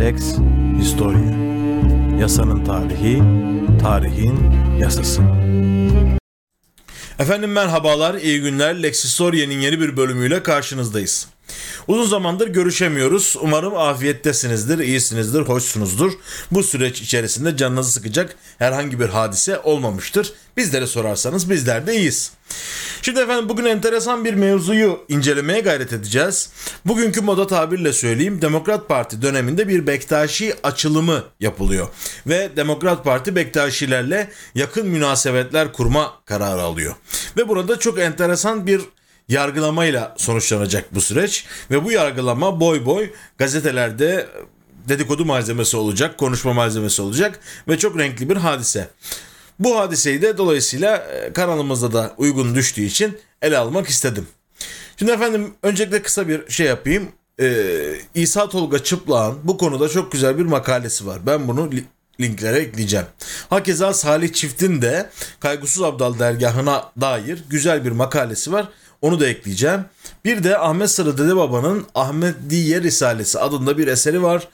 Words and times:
Lex 0.00 0.36
Historia 0.78 1.50
Yasanın 2.20 2.64
tarihi, 2.64 3.22
tarihin 3.82 4.38
yasası. 4.78 5.22
Efendim 7.18 7.52
merhabalar, 7.52 8.14
iyi 8.14 8.40
günler. 8.40 8.82
Lex 8.82 9.04
Historia'nın 9.04 9.52
yeni 9.52 9.80
bir 9.80 9.96
bölümüyle 9.96 10.42
karşınızdayız. 10.42 11.28
Uzun 11.88 12.06
zamandır 12.06 12.48
görüşemiyoruz. 12.48 13.36
Umarım 13.40 13.76
afiyettesinizdir, 13.76 14.78
iyisinizdir, 14.78 15.40
hoşsunuzdur. 15.40 16.12
Bu 16.50 16.62
süreç 16.62 17.02
içerisinde 17.02 17.56
canınızı 17.56 17.92
sıkacak 17.92 18.36
herhangi 18.58 19.00
bir 19.00 19.08
hadise 19.08 19.58
olmamıştır. 19.58 20.32
Bizlere 20.56 20.86
sorarsanız 20.86 21.50
bizler 21.50 21.86
de 21.86 21.96
iyiyiz. 21.96 22.32
Şimdi 23.02 23.20
efendim 23.20 23.48
bugün 23.48 23.64
enteresan 23.64 24.24
bir 24.24 24.34
mevzuyu 24.34 25.00
incelemeye 25.08 25.60
gayret 25.60 25.92
edeceğiz. 25.92 26.50
Bugünkü 26.84 27.20
moda 27.20 27.46
tabirle 27.46 27.92
söyleyeyim 27.92 28.42
Demokrat 28.42 28.88
Parti 28.88 29.22
döneminde 29.22 29.68
bir 29.68 29.86
Bektaşi 29.86 30.54
açılımı 30.62 31.24
yapılıyor. 31.40 31.88
Ve 32.26 32.50
Demokrat 32.56 33.04
Parti 33.04 33.36
Bektaşilerle 33.36 34.30
yakın 34.54 34.86
münasebetler 34.86 35.72
kurma 35.72 36.12
kararı 36.24 36.62
alıyor. 36.62 36.94
Ve 37.36 37.48
burada 37.48 37.78
çok 37.78 37.98
enteresan 37.98 38.66
bir 38.66 38.80
yargılamayla 39.30 40.14
sonuçlanacak 40.16 40.94
bu 40.94 41.00
süreç 41.00 41.46
ve 41.70 41.84
bu 41.84 41.92
yargılama 41.92 42.60
boy 42.60 42.86
boy 42.86 43.10
gazetelerde 43.38 44.26
dedikodu 44.88 45.24
malzemesi 45.24 45.76
olacak, 45.76 46.18
konuşma 46.18 46.52
malzemesi 46.52 47.02
olacak 47.02 47.40
ve 47.68 47.78
çok 47.78 47.98
renkli 47.98 48.30
bir 48.30 48.36
hadise. 48.36 48.88
Bu 49.58 49.78
hadiseyi 49.78 50.22
de 50.22 50.38
dolayısıyla 50.38 50.96
e, 50.96 51.32
kanalımızda 51.32 51.92
da 51.92 52.14
uygun 52.18 52.54
düştüğü 52.54 52.82
için 52.82 53.18
ele 53.42 53.58
almak 53.58 53.88
istedim. 53.88 54.26
Şimdi 54.96 55.12
efendim 55.12 55.54
öncelikle 55.62 56.02
kısa 56.02 56.28
bir 56.28 56.50
şey 56.50 56.66
yapayım. 56.66 57.08
Ee, 57.40 57.94
İsa 58.14 58.48
Tolga 58.48 58.84
Çıplak'ın 58.84 59.38
bu 59.44 59.58
konuda 59.58 59.88
çok 59.88 60.12
güzel 60.12 60.38
bir 60.38 60.44
makalesi 60.44 61.06
var. 61.06 61.18
Ben 61.26 61.48
bunu 61.48 61.70
linklere 62.20 62.58
ekleyeceğim. 62.58 63.06
Hakeza 63.50 63.94
Salih 63.94 64.32
Çift'in 64.32 64.82
de 64.82 65.10
Kaygısız 65.40 65.82
Abdal 65.82 66.18
dergahına 66.18 66.92
dair 67.00 67.44
güzel 67.50 67.84
bir 67.84 67.90
makalesi 67.90 68.52
var. 68.52 68.68
Onu 69.02 69.20
da 69.20 69.26
ekleyeceğim. 69.26 69.84
Bir 70.24 70.44
de 70.44 70.58
Ahmet 70.58 70.90
Sarı 70.90 71.18
Dede 71.18 71.36
Baba'nın 71.36 71.86
Ahmet 71.94 72.34
Diye 72.50 72.82
Risalesi 72.82 73.38
adında 73.38 73.78
bir 73.78 73.86
eseri 73.86 74.22
var. 74.22 74.48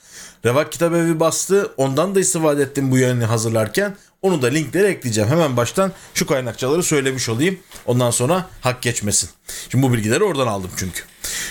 Revak 0.45 0.73
Kitabevi 0.73 1.21
bastı. 1.21 1.73
Ondan 1.77 2.15
da 2.15 2.21
istifade 2.21 2.63
ettim 2.63 2.91
bu 2.91 2.99
yayını 2.99 3.25
hazırlarken. 3.25 3.97
Onu 4.23 4.43
da 4.43 4.47
linklere 4.47 4.89
ekleyeceğim. 4.89 5.31
Hemen 5.31 5.57
baştan 5.57 5.93
şu 6.15 6.27
kaynakçaları 6.27 6.83
söylemiş 6.83 7.29
olayım. 7.29 7.59
Ondan 7.87 8.11
sonra 8.11 8.49
hak 8.61 8.83
geçmesin. 8.83 9.31
Şimdi 9.69 9.87
bu 9.87 9.93
bilgileri 9.93 10.25
oradan 10.25 10.47
aldım 10.47 10.71
çünkü. 10.77 11.03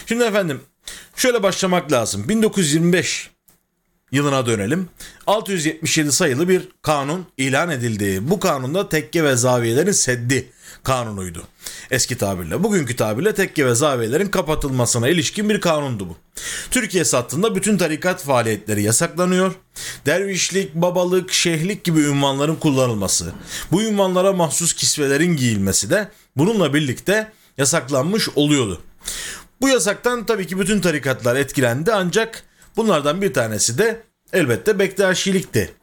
Şimdi 0.06 0.24
efendim 0.24 0.62
şöyle 1.16 1.44
başlamak 1.44 1.92
lazım. 1.92 2.30
1925 2.30 3.30
yılına 4.16 4.46
dönelim. 4.46 4.90
677 5.28 6.12
sayılı 6.12 6.50
bir 6.50 6.68
kanun 6.82 7.26
ilan 7.38 7.70
edildi. 7.70 8.20
Bu 8.22 8.40
kanunda 8.40 8.90
tekke 8.90 9.24
ve 9.24 9.36
zaviyelerin 9.36 9.92
seddi 9.92 10.50
kanunuydu. 10.84 11.44
Eski 11.92 12.18
tabirle. 12.18 12.64
Bugünkü 12.64 12.96
tabirle 12.96 13.34
tekke 13.34 13.66
ve 13.66 13.76
zaviyelerin 13.76 14.28
kapatılmasına 14.28 15.08
ilişkin 15.08 15.50
bir 15.50 15.62
kanundu 15.62 16.10
bu. 16.10 16.18
Türkiye 16.72 17.06
sattığında 17.06 17.56
bütün 17.56 17.78
tarikat 17.78 18.24
faaliyetleri 18.24 18.84
yasaklanıyor. 18.84 19.54
Dervişlik, 20.06 20.76
babalık, 20.76 21.32
şeyhlik 21.32 21.84
gibi 21.84 22.00
ünvanların 22.00 22.56
kullanılması, 22.56 23.32
bu 23.72 23.84
ünvanlara 23.84 24.34
mahsus 24.34 24.74
kisvelerin 24.74 25.36
giyilmesi 25.36 25.90
de 25.90 26.10
bununla 26.36 26.74
birlikte 26.74 27.32
yasaklanmış 27.58 28.30
oluyordu. 28.36 28.82
Bu 29.62 29.70
yasaktan 29.70 30.26
tabii 30.26 30.48
ki 30.48 30.60
bütün 30.60 30.82
tarikatlar 30.82 31.36
etkilendi 31.36 31.94
ancak 31.94 32.44
bunlardan 32.78 33.22
bir 33.22 33.34
tanesi 33.34 33.78
de 33.78 34.04
elbette 34.34 34.80
Bektaşilikti. 34.80 35.74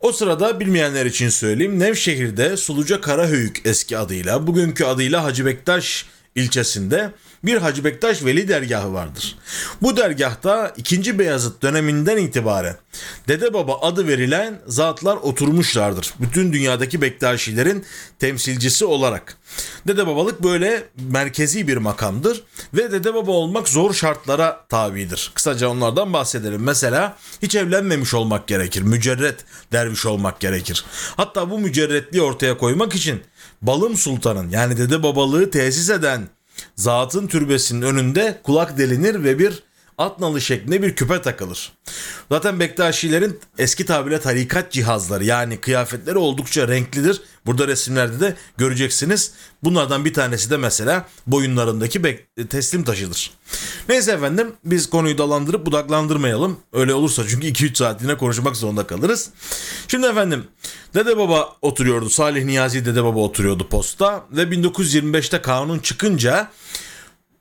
O 0.00 0.12
sırada 0.12 0.60
bilmeyenler 0.60 1.06
için 1.06 1.28
söyleyeyim 1.28 1.78
Nevşehir'de 1.78 2.56
Suluca 2.56 3.00
Karahöyük 3.00 3.60
eski 3.64 3.98
adıyla 3.98 4.46
bugünkü 4.46 4.84
adıyla 4.84 5.24
Hacı 5.24 5.46
Bektaş 5.46 6.06
ilçesinde 6.34 7.10
bir 7.46 7.56
Hacı 7.56 7.84
Bektaş 7.84 8.24
Veli 8.24 8.48
dergahı 8.48 8.92
vardır. 8.92 9.38
Bu 9.82 9.96
dergahta 9.96 10.74
2. 10.76 11.18
Beyazıt 11.18 11.62
döneminden 11.62 12.16
itibaren 12.16 12.76
Dede 13.28 13.54
Baba 13.54 13.80
adı 13.80 14.08
verilen 14.08 14.60
zatlar 14.66 15.16
oturmuşlardır. 15.16 16.14
Bütün 16.20 16.52
dünyadaki 16.52 17.02
Bektaşilerin 17.02 17.84
temsilcisi 18.18 18.84
olarak. 18.84 19.36
Dede 19.86 20.06
babalık 20.06 20.42
böyle 20.42 20.84
merkezi 20.96 21.68
bir 21.68 21.76
makamdır 21.76 22.42
ve 22.74 22.92
dede 22.92 23.14
baba 23.14 23.30
olmak 23.30 23.68
zor 23.68 23.94
şartlara 23.94 24.66
tabidir. 24.68 25.32
Kısaca 25.34 25.68
onlardan 25.68 26.12
bahsedelim. 26.12 26.62
Mesela 26.62 27.16
hiç 27.42 27.54
evlenmemiş 27.54 28.14
olmak 28.14 28.46
gerekir. 28.46 28.82
Mücerret 28.82 29.44
derviş 29.72 30.06
olmak 30.06 30.40
gerekir. 30.40 30.84
Hatta 31.16 31.50
bu 31.50 31.58
mücerretliği 31.58 32.22
ortaya 32.22 32.58
koymak 32.58 32.94
için 32.94 33.22
Balım 33.62 33.96
Sultan'ın 33.96 34.50
yani 34.50 34.76
dede 34.76 35.02
babalığı 35.02 35.50
tesis 35.50 35.90
eden 35.90 36.28
zatın 36.76 37.26
türbesinin 37.26 37.82
önünde 37.82 38.40
kulak 38.42 38.78
delinir 38.78 39.24
ve 39.24 39.38
bir 39.38 39.62
at 39.98 40.20
nalı 40.20 40.40
şeklinde 40.40 40.82
bir 40.82 40.96
küpe 40.96 41.22
takılır. 41.22 41.72
Zaten 42.32 42.60
Bektaşilerin 42.60 43.40
eski 43.58 43.86
tabirle 43.86 44.20
tarikat 44.20 44.72
cihazları 44.72 45.24
yani 45.24 45.60
kıyafetleri 45.60 46.18
oldukça 46.18 46.68
renklidir. 46.68 47.22
Burada 47.46 47.68
resimlerde 47.68 48.20
de 48.20 48.36
göreceksiniz. 48.56 49.32
Bunlardan 49.62 50.04
bir 50.04 50.14
tanesi 50.14 50.50
de 50.50 50.56
mesela 50.56 51.06
boyunlarındaki 51.26 52.24
teslim 52.50 52.84
taşıdır. 52.84 53.30
Neyse 53.88 54.12
efendim 54.12 54.52
biz 54.64 54.90
konuyu 54.90 55.18
dalandırıp 55.18 55.66
budaklandırmayalım. 55.66 56.60
Öyle 56.72 56.94
olursa 56.94 57.22
çünkü 57.28 57.46
2-3 57.46 57.78
saatliğine 57.78 58.16
konuşmak 58.16 58.56
zorunda 58.56 58.86
kalırız. 58.86 59.30
Şimdi 59.88 60.06
efendim 60.06 60.44
Dede 60.94 61.16
Baba 61.16 61.56
oturuyordu. 61.62 62.10
Salih 62.10 62.44
Niyazi 62.44 62.84
Dede 62.84 63.04
Baba 63.04 63.20
oturuyordu 63.20 63.68
posta 63.68 64.26
ve 64.30 64.42
1925'te 64.42 65.42
kanun 65.42 65.78
çıkınca 65.78 66.50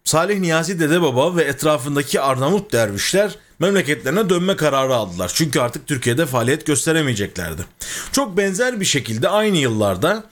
Salih 0.04 0.40
Niyazi 0.40 0.80
Dede 0.80 1.02
Baba 1.02 1.36
ve 1.36 1.44
etrafındaki 1.44 2.22
Arnavut 2.22 2.74
dervişler 2.74 3.36
memleketlerine 3.60 4.30
dönme 4.30 4.56
kararı 4.56 4.96
aldılar. 4.96 5.32
Çünkü 5.36 5.60
artık 5.60 5.88
Türkiye'de 5.88 6.26
faaliyet 6.26 6.66
gösteremeyeceklerdi. 6.66 7.66
Çok 8.12 8.38
benzer 8.38 8.80
bir 8.80 8.86
şekilde 8.86 9.30
aynı 9.30 9.58
yıllarda 9.58 10.24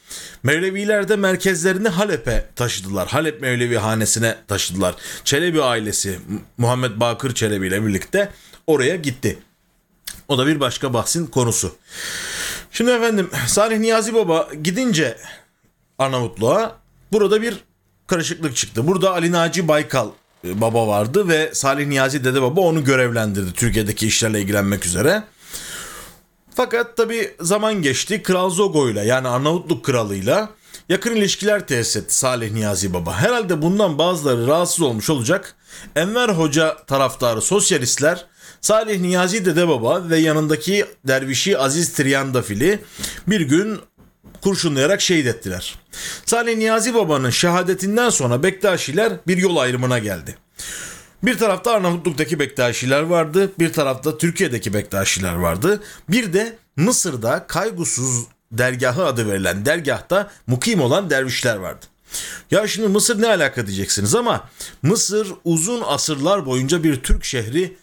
Mevleviler 0.43 1.09
de 1.09 1.15
merkezlerini 1.15 1.89
Halep'e 1.89 2.49
taşıdılar. 2.55 3.07
Halep 3.07 3.41
Mevlevi 3.41 3.77
hanesine 3.77 4.37
taşıdılar. 4.47 4.95
Çelebi 5.23 5.63
ailesi 5.63 6.19
Muhammed 6.57 6.99
Bakır 6.99 7.33
Çelebi 7.33 7.67
ile 7.67 7.85
birlikte 7.85 8.31
oraya 8.67 8.95
gitti. 8.95 9.39
O 10.27 10.37
da 10.37 10.47
bir 10.47 10.59
başka 10.59 10.93
bahsin 10.93 11.27
konusu. 11.27 11.75
Şimdi 12.71 12.91
efendim 12.91 13.29
Salih 13.47 13.79
Niyazi 13.79 14.13
Baba 14.13 14.49
gidince 14.63 15.17
Arnavutluğa 15.99 16.77
burada 17.11 17.41
bir 17.41 17.57
karışıklık 18.11 18.55
çıktı. 18.55 18.87
Burada 18.87 19.11
Ali 19.11 19.31
Naci 19.31 19.67
Baykal 19.67 20.09
e, 20.47 20.61
baba 20.61 20.87
vardı 20.87 21.27
ve 21.27 21.49
Salih 21.53 21.87
Niyazi 21.87 22.23
Dede 22.23 22.41
Baba 22.41 22.61
onu 22.61 22.83
görevlendirdi 22.83 23.53
Türkiye'deki 23.53 24.07
işlerle 24.07 24.41
ilgilenmek 24.41 24.85
üzere. 24.85 25.23
Fakat 26.55 26.97
tabi 26.97 27.35
zaman 27.39 27.81
geçti. 27.81 28.23
Kral 28.23 28.49
Zogo 28.49 28.89
ile 28.89 29.01
yani 29.01 29.27
Arnavutluk 29.27 29.85
kralıyla 29.85 30.49
yakın 30.89 31.15
ilişkiler 31.15 31.67
tesis 31.67 31.95
etti 31.95 32.15
Salih 32.15 32.51
Niyazi 32.51 32.93
Baba. 32.93 33.13
Herhalde 33.13 33.61
bundan 33.61 33.97
bazıları 33.97 34.47
rahatsız 34.47 34.81
olmuş 34.81 35.09
olacak. 35.09 35.55
Enver 35.95 36.29
Hoca 36.29 36.77
taraftarı 36.87 37.41
sosyalistler 37.41 38.25
Salih 38.61 38.99
Niyazi 38.99 39.45
Dede 39.45 39.67
Baba 39.67 40.09
ve 40.09 40.17
yanındaki 40.17 40.85
dervişi 41.07 41.57
Aziz 41.57 41.93
Triyandafil'i 41.93 42.79
bir 43.27 43.41
gün 43.41 43.79
kurşunlayarak 44.41 45.01
şehit 45.01 45.27
ettiler. 45.27 45.75
Salih 46.25 46.57
Niyazi 46.57 46.93
Baba'nın 46.93 47.29
şehadetinden 47.29 48.09
sonra 48.09 48.43
Bektaşiler 48.43 49.13
bir 49.27 49.37
yol 49.37 49.57
ayrımına 49.57 49.99
geldi. 49.99 50.35
Bir 51.23 51.37
tarafta 51.37 51.71
Arnavutluk'taki 51.71 52.39
Bektaşiler 52.39 53.01
vardı, 53.01 53.51
bir 53.59 53.73
tarafta 53.73 54.17
Türkiye'deki 54.17 54.73
Bektaşiler 54.73 55.33
vardı. 55.33 55.83
Bir 56.09 56.33
de 56.33 56.57
Mısır'da 56.75 57.47
kaygusuz 57.47 58.25
dergahı 58.51 59.05
adı 59.05 59.31
verilen 59.31 59.65
dergahta 59.65 60.31
mukim 60.47 60.81
olan 60.81 61.09
dervişler 61.09 61.55
vardı. 61.55 61.85
Ya 62.51 62.67
şimdi 62.67 62.87
Mısır 62.87 63.21
ne 63.21 63.27
alaka 63.27 63.67
diyeceksiniz 63.67 64.15
ama 64.15 64.49
Mısır 64.81 65.27
uzun 65.43 65.81
asırlar 65.85 66.45
boyunca 66.45 66.83
bir 66.83 66.95
Türk 66.95 67.25
şehri 67.25 67.77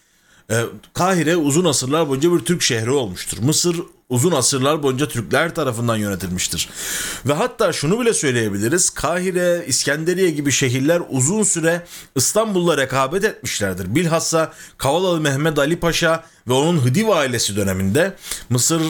e, 0.51 0.63
Kahire 0.95 1.37
uzun 1.37 1.65
asırlar 1.65 2.09
boyunca 2.09 2.33
bir 2.33 2.39
Türk 2.39 2.63
şehri 2.63 2.91
olmuştur. 2.91 3.39
Mısır 3.39 3.77
uzun 4.09 4.33
asırlar 4.33 4.83
boyunca 4.83 5.09
Türkler 5.09 5.55
tarafından 5.55 5.97
yönetilmiştir. 5.97 6.69
Ve 7.27 7.33
hatta 7.33 7.73
şunu 7.73 8.01
bile 8.01 8.15
söyleyebiliriz. 8.15 8.91
Kahire, 8.91 9.65
İskenderiye 9.67 10.31
gibi 10.31 10.53
şehirler 10.53 11.03
uzun 11.11 11.43
süre 11.43 11.87
İstanbul'la 12.17 12.77
rekabet 12.77 13.25
etmişlerdir. 13.25 13.95
Bilhassa 13.95 14.53
Kavalalı 14.79 15.21
Mehmet 15.21 15.59
Ali 15.59 15.81
Paşa 15.81 16.25
ve 16.49 16.53
onun 16.53 16.79
Hıdiv 16.79 17.09
ailesi 17.09 17.57
döneminde 17.57 18.17
Mısır 18.51 18.83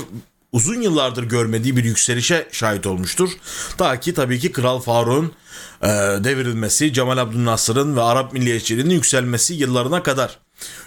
uzun 0.53 0.81
yıllardır 0.81 1.25
görmediği 1.25 1.77
bir 1.77 1.85
yükselişe 1.85 2.49
şahit 2.53 2.87
olmuştur. 2.87 3.31
Ta 3.79 4.01
ki 4.01 4.15
tabii 4.15 4.39
ki 4.39 4.53
Kral 4.53 4.81
Faruk'un 4.81 5.33
e, 5.83 5.89
devrilmesi, 6.25 6.93
Cemal 6.93 7.19
Abdülnasır'ın 7.19 7.97
ve 7.97 8.03
Arap 8.03 8.33
milliyetçiliğinin 8.33 8.95
yükselmesi 8.95 9.55
yıllarına 9.55 10.03
kadar. 10.03 10.39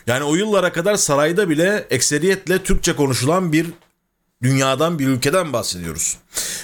Yani 0.08 0.24
o 0.24 0.36
yıllara 0.36 0.72
kadar 0.72 0.96
sarayda 0.96 1.50
bile 1.50 1.88
ekseriyetle 1.90 2.64
Türkçe 2.64 2.96
konuşulan 2.96 3.54
bir 3.54 3.68
dünyadan 4.44 5.00
bir 5.00 5.08
ülkeden 5.08 5.54
bahsediyoruz. 5.54 6.18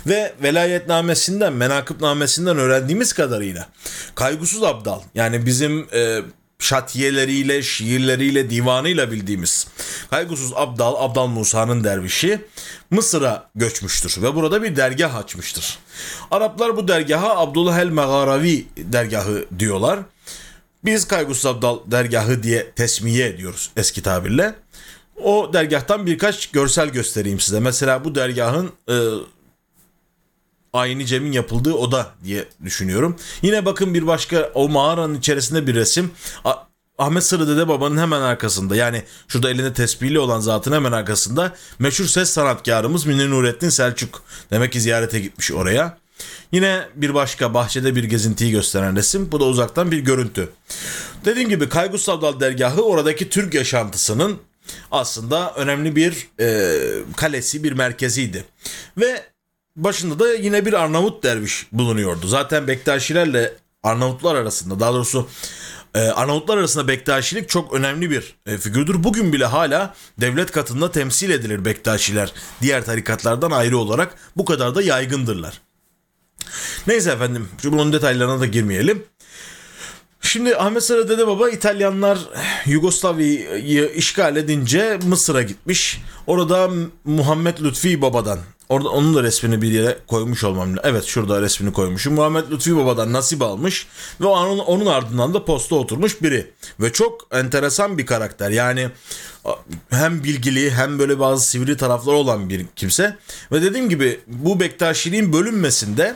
Ve 0.08 0.34
velayetnamesinden, 0.44 1.54
menakıbnamesinden 1.54 2.58
öğrendiğimiz 2.58 3.14
kadarıyla 3.14 3.68
kaygısız 4.16 4.64
abdal 4.64 5.02
yani 5.16 5.46
bizim 5.46 5.88
e, 5.94 6.22
şatiyeleriyle, 6.60 7.64
şiirleriyle, 7.64 8.50
divanıyla 8.50 9.12
bildiğimiz 9.12 9.68
kaygısız 10.10 10.52
abdal, 10.56 10.96
Abdal 10.98 11.28
Musa'nın 11.28 11.84
dervişi 11.84 12.42
Mısır'a 12.92 13.50
göçmüştür 13.56 14.22
ve 14.22 14.36
burada 14.36 14.64
bir 14.64 14.76
dergah 14.76 15.16
açmıştır. 15.16 15.80
Araplar 16.32 16.78
bu 16.78 16.88
dergaha 16.88 17.38
Abdullah 17.38 17.80
el 17.80 17.90
Megaravi 17.90 18.68
dergahı 18.78 19.46
diyorlar. 19.60 20.00
Biz 20.86 21.08
Kaygusuz 21.08 21.46
Abdal 21.46 21.80
dergahı 21.86 22.44
diye 22.44 22.72
tesmiye 22.72 23.28
ediyoruz 23.28 23.72
eski 23.78 24.04
tabirle. 24.04 24.56
O 25.24 25.54
dergahtan 25.54 26.06
birkaç 26.06 26.48
görsel 26.52 26.90
göstereyim 26.90 27.40
size. 27.40 27.60
Mesela 27.60 28.06
bu 28.06 28.16
dergahın 28.16 28.72
e, 28.90 28.96
Ayni 30.74 31.06
Cem'in 31.06 31.32
yapıldığı 31.32 31.74
oda 31.74 32.12
diye 32.24 32.46
düşünüyorum. 32.64 33.16
Yine 33.42 33.66
bakın 33.66 33.94
bir 33.94 34.08
başka 34.08 34.52
o 34.54 34.70
mağaranın 34.70 35.16
içerisinde 35.20 35.68
bir 35.68 35.76
resim. 35.76 36.12
A- 36.46 36.68
Ahmet 36.98 37.24
Sırrı 37.24 37.48
Dede 37.48 37.68
Baba'nın 37.68 37.98
hemen 37.98 38.22
arkasında 38.22 38.76
yani 38.76 39.04
şurada 39.28 39.50
elinde 39.50 39.74
tesbihli 39.74 40.20
olan 40.20 40.40
zatın 40.40 40.72
hemen 40.72 40.92
arkasında 40.92 41.56
meşhur 41.80 42.06
ses 42.06 42.30
sanatkarımız 42.30 43.06
Münir 43.06 43.30
Nurettin 43.30 43.70
Selçuk. 43.70 44.24
Demek 44.52 44.72
ki 44.72 44.82
ziyarete 44.82 45.20
gitmiş 45.20 45.52
oraya. 45.52 45.98
Yine 46.52 46.88
bir 46.96 47.14
başka 47.14 47.54
bahçede 47.54 47.96
bir 47.96 48.04
gezintiyi 48.04 48.52
gösteren 48.52 48.96
resim. 48.96 49.32
Bu 49.32 49.40
da 49.40 49.44
uzaktan 49.46 49.92
bir 49.92 50.00
görüntü. 50.00 50.50
Dediğim 51.26 51.50
gibi 51.50 51.70
Kaygus 51.70 52.04
Savdal 52.04 52.40
dergahı 52.40 52.82
oradaki 52.82 53.30
Türk 53.30 53.54
yaşantısının 53.54 54.38
aslında 54.92 55.54
önemli 55.54 55.96
bir 55.96 56.28
e, 56.40 56.80
kalesi, 57.16 57.64
bir 57.64 57.72
merkeziydi. 57.72 58.46
Ve 58.98 59.24
başında 59.76 60.20
da 60.20 60.34
yine 60.34 60.66
bir 60.66 60.74
Arnavut 60.74 61.24
derviş 61.24 61.68
bulunuyordu. 61.72 62.28
Zaten 62.28 62.68
Bektaşilerle 62.68 63.54
Arnavutlar 63.84 64.36
arasında 64.36 64.80
daha 64.80 64.94
doğrusu 64.94 65.28
e, 65.96 66.00
Arnavutlar 66.00 66.58
arasında 66.58 66.88
Bektaşilik 66.88 67.50
çok 67.50 67.74
önemli 67.74 68.12
bir 68.12 68.36
e, 68.46 68.58
figürdür. 68.58 69.04
Bugün 69.04 69.34
bile 69.34 69.46
hala 69.46 69.96
devlet 70.22 70.52
katında 70.52 70.92
temsil 70.92 71.30
edilir 71.30 71.66
Bektaşiler 71.66 72.34
diğer 72.62 72.86
tarikatlardan 72.86 73.52
ayrı 73.52 73.78
olarak 73.78 74.16
bu 74.38 74.46
kadar 74.46 74.76
da 74.76 74.82
yaygındırlar. 74.82 75.62
Neyse 76.88 77.12
efendim 77.12 77.50
bunun 77.64 77.94
detaylarına 77.94 78.40
da 78.40 78.46
girmeyelim. 78.46 79.06
Şimdi 80.38 80.58
Ahmet 80.58 80.84
Sırrı 80.84 81.10
Dede 81.10 81.28
Baba 81.28 81.50
İtalyanlar 81.50 82.20
Yugoslavya'yı 82.66 83.92
işgal 83.96 84.36
edince 84.36 85.00
Mısır'a 85.08 85.42
gitmiş. 85.42 86.02
Orada 86.28 86.70
Muhammed 87.06 87.58
Lütfi 87.64 88.02
Baba'dan 88.02 88.40
Orada 88.70 88.90
onun 88.90 89.16
da 89.16 89.24
resmini 89.24 89.62
bir 89.62 89.72
yere 89.72 89.98
koymuş 90.08 90.44
olmam 90.44 90.70
lazım. 90.70 90.84
Evet 90.84 91.04
şurada 91.04 91.42
resmini 91.42 91.74
koymuşum. 91.74 92.14
Muhammed 92.14 92.52
Lütfi 92.52 92.78
Baba'dan 92.78 93.14
nasip 93.14 93.42
almış 93.42 93.88
ve 94.22 94.26
onun, 94.26 94.60
onun 94.60 94.86
ardından 94.86 95.34
da 95.34 95.46
posta 95.46 95.76
oturmuş 95.76 96.22
biri. 96.22 96.52
Ve 96.80 96.94
çok 96.94 97.28
enteresan 97.32 97.98
bir 97.98 98.06
karakter. 98.06 98.50
Yani 98.50 98.90
hem 99.90 100.24
bilgili 100.24 100.72
hem 100.72 101.00
böyle 101.00 101.20
bazı 101.20 101.46
sivri 101.46 101.78
tarafları 101.78 102.16
olan 102.16 102.50
bir 102.50 102.66
kimse. 102.76 103.18
Ve 103.52 103.62
dediğim 103.62 103.90
gibi 103.90 104.20
bu 104.28 104.60
Bektaşiliğin 104.60 105.34
bölünmesinde 105.34 106.16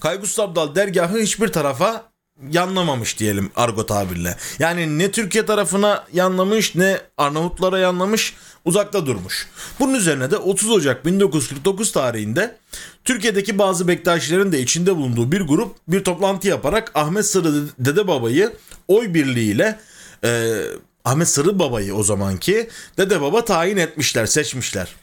Kaygus 0.00 0.38
Abdal 0.38 0.74
dergahı 0.74 1.18
hiçbir 1.18 1.48
tarafa 1.48 2.09
yanlamamış 2.50 3.18
diyelim 3.18 3.50
argo 3.56 3.86
tabirle. 3.86 4.36
Yani 4.58 4.98
ne 4.98 5.10
Türkiye 5.10 5.46
tarafına 5.46 6.04
yanlamış 6.12 6.74
ne 6.74 6.98
Arnavutlara 7.18 7.78
yanlamış 7.78 8.34
uzakta 8.64 9.06
durmuş. 9.06 9.48
Bunun 9.80 9.94
üzerine 9.94 10.30
de 10.30 10.36
30 10.36 10.70
Ocak 10.70 11.06
1949 11.06 11.92
tarihinde 11.92 12.56
Türkiye'deki 13.04 13.58
bazı 13.58 13.88
Bektaşilerin 13.88 14.52
de 14.52 14.60
içinde 14.60 14.96
bulunduğu 14.96 15.32
bir 15.32 15.40
grup 15.40 15.76
bir 15.88 16.04
toplantı 16.04 16.48
yaparak 16.48 16.92
Ahmet 16.94 17.26
Sırrı 17.26 17.68
Dede 17.78 18.08
Baba'yı 18.08 18.52
oy 18.88 19.14
birliğiyle 19.14 19.78
e, 20.24 20.60
Ahmet 21.04 21.28
Sırrı 21.28 21.58
Baba'yı 21.58 21.94
o 21.94 22.02
zamanki 22.02 22.68
Dede 22.98 23.20
Baba 23.20 23.44
tayin 23.44 23.76
etmişler, 23.76 24.26
seçmişler. 24.26 24.94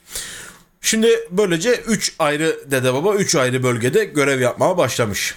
Şimdi 0.82 1.08
böylece 1.32 1.76
3 1.76 2.16
ayrı 2.20 2.72
Dede 2.72 2.94
Baba 2.94 3.16
3 3.16 3.36
ayrı 3.36 3.64
bölgede 3.64 4.06
görev 4.06 4.42
yapmaya 4.42 4.78
başlamış. 4.78 5.36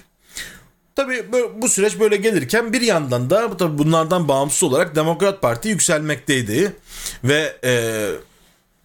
Tabii 1.00 1.25
bu 1.56 1.69
süreç 1.69 2.00
böyle 2.00 2.17
gelirken 2.17 2.73
bir 2.73 2.81
yandan 2.81 3.31
da 3.31 3.56
tabii 3.56 3.79
bunlardan 3.79 4.29
bağımsız 4.29 4.62
olarak 4.62 4.97
Demokrat 4.97 5.43
Parti 5.43 5.69
yükselmekteydi. 5.69 6.73
Ve 7.25 7.56
e, 7.64 8.06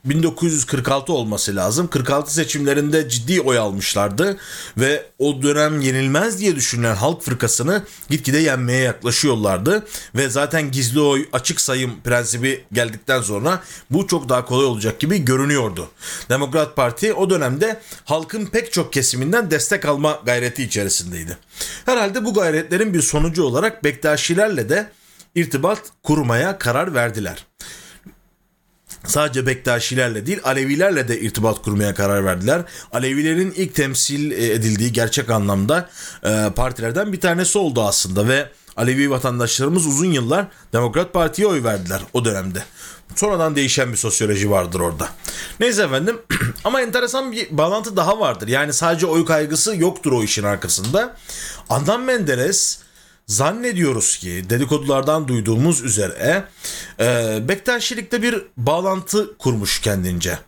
1946 0.05 1.13
olması 1.13 1.55
lazım. 1.55 1.87
46 1.87 2.33
seçimlerinde 2.33 3.09
ciddi 3.09 3.41
oy 3.41 3.57
almışlardı 3.57 4.37
ve 4.77 5.05
o 5.19 5.41
dönem 5.41 5.81
yenilmez 5.81 6.39
diye 6.39 6.55
düşünülen 6.55 6.95
halk 6.95 7.21
fırkasını 7.21 7.83
gitgide 8.09 8.37
yenmeye 8.37 8.81
yaklaşıyorlardı 8.81 9.87
ve 10.15 10.29
zaten 10.29 10.71
gizli 10.71 10.99
oy 10.99 11.25
açık 11.33 11.61
sayım 11.61 12.01
prensibi 12.03 12.65
geldikten 12.73 13.21
sonra 13.21 13.63
bu 13.89 14.07
çok 14.07 14.29
daha 14.29 14.45
kolay 14.45 14.65
olacak 14.65 14.99
gibi 14.99 15.25
görünüyordu. 15.25 15.89
Demokrat 16.29 16.75
Parti 16.75 17.13
o 17.13 17.29
dönemde 17.29 17.81
halkın 18.05 18.45
pek 18.45 18.73
çok 18.73 18.93
kesiminden 18.93 19.51
destek 19.51 19.85
alma 19.85 20.19
gayreti 20.25 20.63
içerisindeydi. 20.63 21.37
Herhalde 21.85 22.25
bu 22.25 22.33
gayretlerin 22.33 22.93
bir 22.93 23.01
sonucu 23.01 23.43
olarak 23.43 23.83
Bektaşilerle 23.83 24.69
de 24.69 24.91
irtibat 25.35 25.79
kurmaya 26.03 26.57
karar 26.57 26.93
verdiler 26.93 27.45
sadece 29.07 29.45
Bektaşilerle 29.45 30.25
değil 30.25 30.39
Alevilerle 30.43 31.07
de 31.07 31.19
irtibat 31.19 31.61
kurmaya 31.61 31.93
karar 31.93 32.25
verdiler. 32.25 32.61
Alevilerin 32.91 33.53
ilk 33.57 33.75
temsil 33.75 34.31
e, 34.31 34.53
edildiği 34.53 34.93
gerçek 34.93 35.29
anlamda 35.29 35.89
e, 36.23 36.49
partilerden 36.55 37.13
bir 37.13 37.21
tanesi 37.21 37.57
oldu 37.57 37.83
aslında 37.83 38.27
ve 38.27 38.49
Alevi 38.77 39.09
vatandaşlarımız 39.09 39.85
uzun 39.85 40.11
yıllar 40.11 40.47
Demokrat 40.73 41.13
Parti'ye 41.13 41.47
oy 41.47 41.63
verdiler 41.63 42.01
o 42.13 42.25
dönemde. 42.25 42.63
Sonradan 43.15 43.55
değişen 43.55 43.91
bir 43.91 43.97
sosyoloji 43.97 44.51
vardır 44.51 44.79
orada. 44.79 45.09
Neyse 45.59 45.83
efendim 45.83 46.17
ama 46.63 46.81
enteresan 46.81 47.31
bir 47.31 47.57
bağlantı 47.57 47.97
daha 47.97 48.19
vardır. 48.19 48.47
Yani 48.47 48.73
sadece 48.73 49.05
oy 49.05 49.25
kaygısı 49.25 49.75
yoktur 49.75 50.11
o 50.11 50.23
işin 50.23 50.43
arkasında. 50.43 51.15
Adnan 51.69 52.01
Menderes 52.01 52.79
zannediyoruz 53.27 54.17
ki 54.17 54.43
dedikodulardan 54.49 55.27
duyduğumuz 55.27 55.81
üzere 55.81 56.43
e, 56.99 57.39
Bektaşilik'te 57.47 58.21
bir 58.21 58.41
bağlantı 58.57 59.37
kurmuş 59.37 59.81
kendince. 59.81 60.39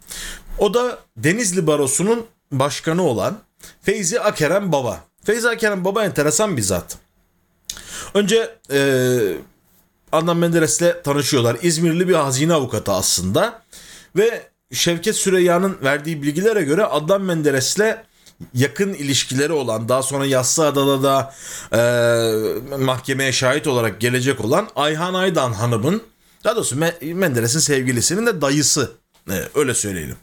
O 0.58 0.74
da 0.74 1.00
Denizli 1.18 1.68
Barosu'nun 1.68 2.26
başkanı 2.52 3.02
olan 3.02 3.40
Feyzi 3.82 4.20
Akerem 4.22 4.72
Baba. 4.72 5.04
Feyzi 5.24 5.50
Akerem 5.50 5.86
Baba 5.86 6.06
enteresan 6.06 6.58
bir 6.58 6.62
zat. 6.62 6.98
Önce 8.14 8.56
e, 8.72 8.80
Adnan 10.12 10.38
Menderes'le 10.38 11.04
tanışıyorlar. 11.04 11.58
İzmirli 11.62 12.08
bir 12.08 12.14
hazine 12.14 12.54
avukatı 12.54 12.92
aslında. 12.92 13.62
Ve 14.16 14.48
Şevket 14.74 15.16
Süreyya'nın 15.16 15.78
verdiği 15.84 16.24
bilgilere 16.24 16.64
göre 16.64 16.86
Adnan 16.86 17.22
Menderes'le 17.22 17.98
yakın 18.54 18.94
ilişkileri 18.94 19.54
olan 19.54 19.90
daha 19.90 20.04
sonra 20.04 20.26
Yassıada'da 20.26 21.04
da 21.04 21.34
e, 21.72 22.78
mahkemeye 22.78 23.32
şahit 23.32 23.68
olarak 23.68 24.02
gelecek 24.02 24.46
olan 24.46 24.68
Ayhan 24.76 25.14
Aydan 25.14 25.54
Hanım'ın 25.54 26.02
daha 26.44 26.56
doğrusu 26.56 26.76
Menderes'in 27.02 27.60
sevgilisinin 27.60 28.26
de 28.26 28.42
dayısı 28.42 28.92
ee, 29.32 29.44
öyle 29.56 29.74
söyleyelim. 29.74 30.16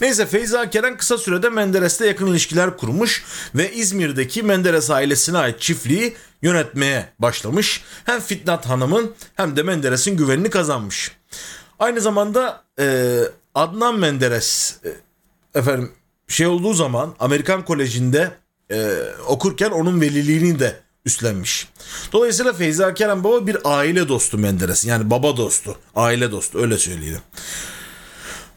Neyse 0.00 0.26
Feyza 0.26 0.70
Keren 0.70 0.96
kısa 0.96 1.18
sürede 1.18 1.48
Menderes'le 1.48 2.00
yakın 2.00 2.26
ilişkiler 2.26 2.76
kurmuş 2.76 3.24
ve 3.54 3.72
İzmir'deki 3.72 4.42
Menderes 4.42 4.90
ailesine 4.90 5.38
ait 5.38 5.60
çiftliği 5.60 6.16
yönetmeye 6.42 7.08
başlamış. 7.18 7.84
Hem 8.04 8.20
Fitnat 8.20 8.66
Hanım'ın 8.66 9.14
hem 9.34 9.56
de 9.56 9.62
Menderes'in 9.62 10.16
güvenini 10.16 10.50
kazanmış. 10.50 11.12
Aynı 11.78 12.00
zamanda 12.00 12.64
e, 12.78 13.18
Adnan 13.54 13.98
Menderes 13.98 14.78
e, 14.84 14.90
efendim 15.58 15.92
şey 16.28 16.46
olduğu 16.46 16.74
zaman 16.74 17.14
Amerikan 17.18 17.64
Koleji'nde 17.64 18.30
e, 18.70 18.90
okurken 19.28 19.70
onun 19.70 20.00
veliliğini 20.00 20.58
de 20.58 20.76
üstlenmiş. 21.04 21.68
Dolayısıyla 22.12 22.52
Feyza 22.52 22.94
Kerem 22.94 23.24
Baba 23.24 23.46
bir 23.46 23.56
aile 23.64 24.08
dostu 24.08 24.38
Menderes. 24.38 24.84
Yani 24.84 25.10
baba 25.10 25.36
dostu, 25.36 25.78
aile 25.94 26.30
dostu 26.30 26.58
öyle 26.58 26.78
söyleyelim. 26.78 27.20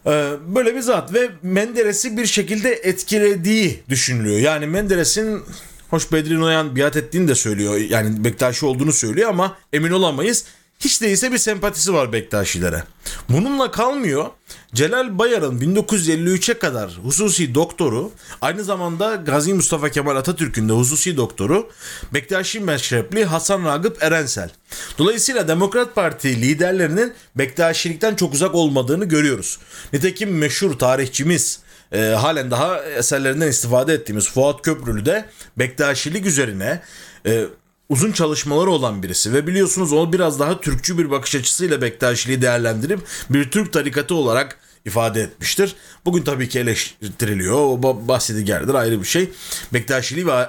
Ee, 0.06 0.32
böyle 0.46 0.74
bir 0.74 0.80
zat 0.80 1.14
ve 1.14 1.30
Menderes'i 1.42 2.16
bir 2.16 2.26
şekilde 2.26 2.70
etkilediği 2.70 3.82
düşünülüyor. 3.88 4.38
Yani 4.38 4.66
Menderes'in 4.66 5.42
hoş 5.90 6.12
Bedri 6.12 6.40
Noyan 6.40 6.76
biat 6.76 6.96
ettiğini 6.96 7.28
de 7.28 7.34
söylüyor. 7.34 7.76
Yani 7.76 8.24
Bektaşi 8.24 8.66
olduğunu 8.66 8.92
söylüyor 8.92 9.28
ama 9.28 9.56
emin 9.72 9.90
olamayız. 9.90 10.44
Hiç 10.80 11.02
değilse 11.02 11.32
bir 11.32 11.38
sempatisi 11.38 11.94
var 11.94 12.12
Bektaşilere. 12.12 12.84
Bununla 13.28 13.70
kalmıyor. 13.70 14.26
Celal 14.74 15.18
Bayar'ın 15.18 15.60
1953'e 15.60 16.58
kadar 16.58 16.98
hususi 17.02 17.54
doktoru, 17.54 18.12
aynı 18.40 18.64
zamanda 18.64 19.14
Gazi 19.14 19.54
Mustafa 19.54 19.88
Kemal 19.88 20.16
Atatürk'ün 20.16 20.68
de 20.68 20.72
hususi 20.72 21.16
doktoru 21.16 21.70
Bektaşi 22.14 22.60
meşrepli 22.60 23.24
Hasan 23.24 23.64
Ragıp 23.64 24.02
Erensel. 24.02 24.50
Dolayısıyla 24.98 25.48
Demokrat 25.48 25.94
Parti 25.94 26.42
liderlerinin 26.42 27.12
Bektaşilikten 27.36 28.14
çok 28.14 28.34
uzak 28.34 28.54
olmadığını 28.54 29.04
görüyoruz. 29.04 29.58
Nitekim 29.92 30.38
meşhur 30.38 30.78
tarihçimiz 30.78 31.60
e, 31.92 32.00
halen 32.00 32.50
daha 32.50 32.82
eserlerinden 32.82 33.48
istifade 33.48 33.94
ettiğimiz 33.94 34.28
Fuat 34.28 34.62
Köprülü 34.62 35.06
de 35.06 35.24
Bektaşilik 35.56 36.26
üzerine 36.26 36.80
e, 37.26 37.44
uzun 37.90 38.12
çalışmaları 38.12 38.70
olan 38.70 39.02
birisi 39.02 39.32
ve 39.32 39.46
biliyorsunuz 39.46 39.92
onu 39.92 40.12
biraz 40.12 40.40
daha 40.40 40.60
Türkçü 40.60 40.98
bir 40.98 41.10
bakış 41.10 41.34
açısıyla 41.34 41.82
Bektaşiliği 41.82 42.42
değerlendirip 42.42 43.00
bir 43.30 43.50
Türk 43.50 43.72
tarikatı 43.72 44.14
olarak 44.14 44.58
ifade 44.84 45.22
etmiştir. 45.22 45.74
Bugün 46.04 46.22
tabii 46.22 46.48
ki 46.48 46.58
eleştiriliyor. 46.58 47.56
O 47.56 47.82
bahsedi 48.08 48.44
geldir 48.44 48.74
ayrı 48.74 49.00
bir 49.00 49.06
şey. 49.06 49.30
Bektaşiliği 49.72 50.26
ve 50.26 50.48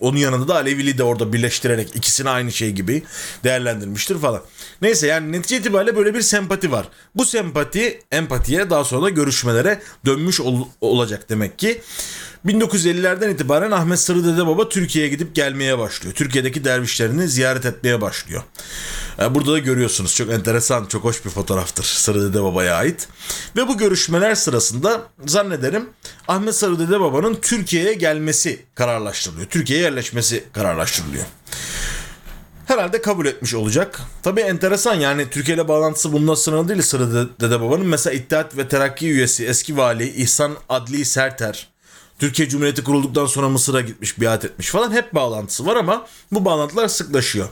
onun 0.00 0.16
yanında 0.16 0.48
da 0.48 0.54
Aleviliği 0.54 0.98
de 0.98 1.02
orada 1.02 1.32
birleştirerek 1.32 1.96
ikisini 1.96 2.30
aynı 2.30 2.52
şey 2.52 2.70
gibi 2.70 3.02
değerlendirmiştir 3.44 4.18
falan. 4.18 4.42
Neyse 4.82 5.06
yani 5.06 5.32
netice 5.32 5.56
itibariyle 5.56 5.96
böyle 5.96 6.14
bir 6.14 6.22
sempati 6.22 6.72
var. 6.72 6.88
Bu 7.14 7.24
sempati 7.24 8.00
empatiye 8.12 8.70
daha 8.70 8.84
sonra 8.84 9.02
da 9.02 9.08
görüşmelere 9.10 9.82
dönmüş 10.06 10.40
ol- 10.40 10.68
olacak 10.80 11.28
demek 11.28 11.58
ki. 11.58 11.80
1950'lerden 12.46 13.30
itibaren 13.30 13.70
Ahmet 13.70 13.98
Sırrı 13.98 14.24
Dede 14.24 14.46
Baba 14.46 14.68
Türkiye'ye 14.68 15.10
gidip 15.10 15.34
gelmeye 15.34 15.78
başlıyor. 15.78 16.14
Türkiye'deki 16.14 16.64
dervişlerini 16.64 17.28
ziyaret 17.28 17.66
etmeye 17.66 18.00
başlıyor. 18.00 18.42
E, 19.22 19.34
burada 19.34 19.52
da 19.52 19.58
görüyorsunuz 19.58 20.16
çok 20.16 20.30
enteresan, 20.30 20.86
çok 20.86 21.04
hoş 21.04 21.24
bir 21.24 21.30
fotoğraftır 21.30 21.84
Sırrı 21.84 22.30
Dede 22.30 22.42
Baba'ya 22.42 22.74
ait. 22.74 23.08
Ve 23.56 23.68
bu 23.68 23.78
görüşmeler 23.78 24.34
sırasında 24.34 25.02
zannederim 25.26 25.88
Ahmet 26.28 26.54
Sırrı 26.54 26.78
Dede 26.78 27.00
Baba'nın 27.00 27.34
Türkiye'ye 27.42 27.94
gelmesi 27.94 28.62
kararlaştırılıyor. 28.74 29.46
Türkiye'ye 29.46 29.84
yerleşmesi 29.84 30.44
kararlaştırılıyor 30.52 31.24
herhalde 32.70 33.02
kabul 33.02 33.26
etmiş 33.26 33.54
olacak. 33.54 34.00
Tabii 34.22 34.40
enteresan 34.40 34.94
yani 34.94 35.30
Türkiye 35.30 35.56
ile 35.56 35.68
bağlantısı 35.68 36.12
bununla 36.12 36.36
sınırlı 36.36 36.68
değil 36.68 36.82
Sırrı 36.82 37.28
Dede 37.40 37.60
Baba'nın. 37.60 37.86
Mesela 37.86 38.14
İttihat 38.14 38.56
ve 38.56 38.68
Terakki 38.68 39.10
üyesi 39.10 39.46
eski 39.46 39.76
vali 39.76 40.08
İhsan 40.08 40.56
Adli 40.68 41.04
Serter 41.04 41.68
Türkiye 42.20 42.48
Cumhuriyeti 42.48 42.84
kurulduktan 42.84 43.26
sonra 43.26 43.48
Mısır'a 43.48 43.80
gitmiş, 43.80 44.20
biat 44.20 44.44
etmiş 44.44 44.68
falan 44.68 44.92
hep 44.92 45.14
bağlantısı 45.14 45.66
var 45.66 45.76
ama 45.76 46.06
bu 46.32 46.44
bağlantılar 46.44 46.88
sıklaşıyor. 46.88 47.48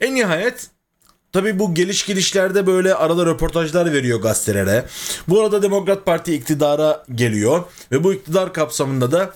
En 0.00 0.14
nihayet 0.14 0.70
Tabii 1.32 1.58
bu 1.58 1.74
geliş 1.74 2.04
gidişlerde 2.04 2.66
böyle 2.66 2.94
arada 2.94 3.26
röportajlar 3.26 3.92
veriyor 3.92 4.20
gazetelere. 4.20 4.86
Bu 5.28 5.40
arada 5.40 5.62
Demokrat 5.62 6.06
Parti 6.06 6.34
iktidara 6.34 7.04
geliyor 7.14 7.64
ve 7.92 8.04
bu 8.04 8.12
iktidar 8.12 8.52
kapsamında 8.52 9.12
da 9.12 9.34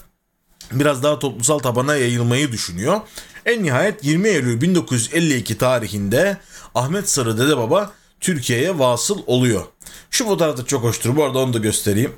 biraz 0.72 1.02
daha 1.02 1.18
toplumsal 1.18 1.58
tabana 1.58 1.96
yayılmayı 1.96 2.52
düşünüyor. 2.52 3.00
En 3.46 3.62
nihayet 3.62 4.04
20 4.04 4.28
Eylül 4.28 4.60
1952 4.60 5.58
tarihinde 5.58 6.36
Ahmet 6.74 7.10
Sarı 7.10 7.38
Dede 7.38 7.56
Baba 7.56 7.92
Türkiye'ye 8.20 8.78
vasıl 8.78 9.22
oluyor. 9.26 9.64
Şu 10.10 10.24
fotoğraf 10.24 10.56
da 10.56 10.66
çok 10.66 10.82
hoştur. 10.82 11.16
Bu 11.16 11.24
arada 11.24 11.38
onu 11.38 11.52
da 11.52 11.58
göstereyim 11.58 12.12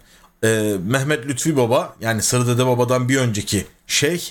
e, 0.45 0.77
Mehmet 0.87 1.27
Lütfi 1.27 1.57
Baba 1.57 1.97
yani 2.01 2.23
Sarı 2.23 2.47
Dede 2.47 2.67
Baba'dan 2.67 3.09
bir 3.09 3.17
önceki 3.17 3.67
şeyh 3.87 4.23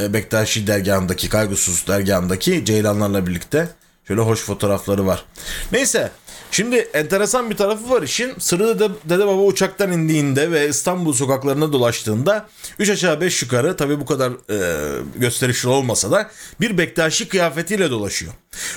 e, 0.00 0.12
Bektaşi 0.12 0.66
dergahındaki 0.66 1.28
Kaygısız 1.28 1.86
dergahındaki 1.86 2.64
Ceylanlarla 2.64 3.26
birlikte 3.26 3.68
şöyle 4.08 4.20
hoş 4.20 4.44
fotoğrafları 4.44 5.06
var. 5.06 5.24
Neyse 5.72 6.10
Şimdi 6.50 6.76
enteresan 6.76 7.50
bir 7.50 7.56
tarafı 7.56 7.90
var 7.90 8.02
işin. 8.02 8.34
Sırrı 8.38 8.78
Dede, 8.78 8.88
Dede 9.04 9.26
Baba 9.26 9.42
uçaktan 9.42 9.92
indiğinde 9.92 10.50
ve 10.50 10.68
İstanbul 10.68 11.12
sokaklarına 11.12 11.72
dolaştığında 11.72 12.48
3 12.78 12.90
aşağı 12.90 13.20
5 13.20 13.42
yukarı 13.42 13.76
tabi 13.76 14.00
bu 14.00 14.06
kadar 14.06 14.32
e, 14.50 15.00
gösterişli 15.16 15.68
olmasa 15.68 16.10
da 16.10 16.30
bir 16.60 16.78
Bektaşi 16.78 17.28
kıyafetiyle 17.28 17.90
dolaşıyor. 17.90 18.32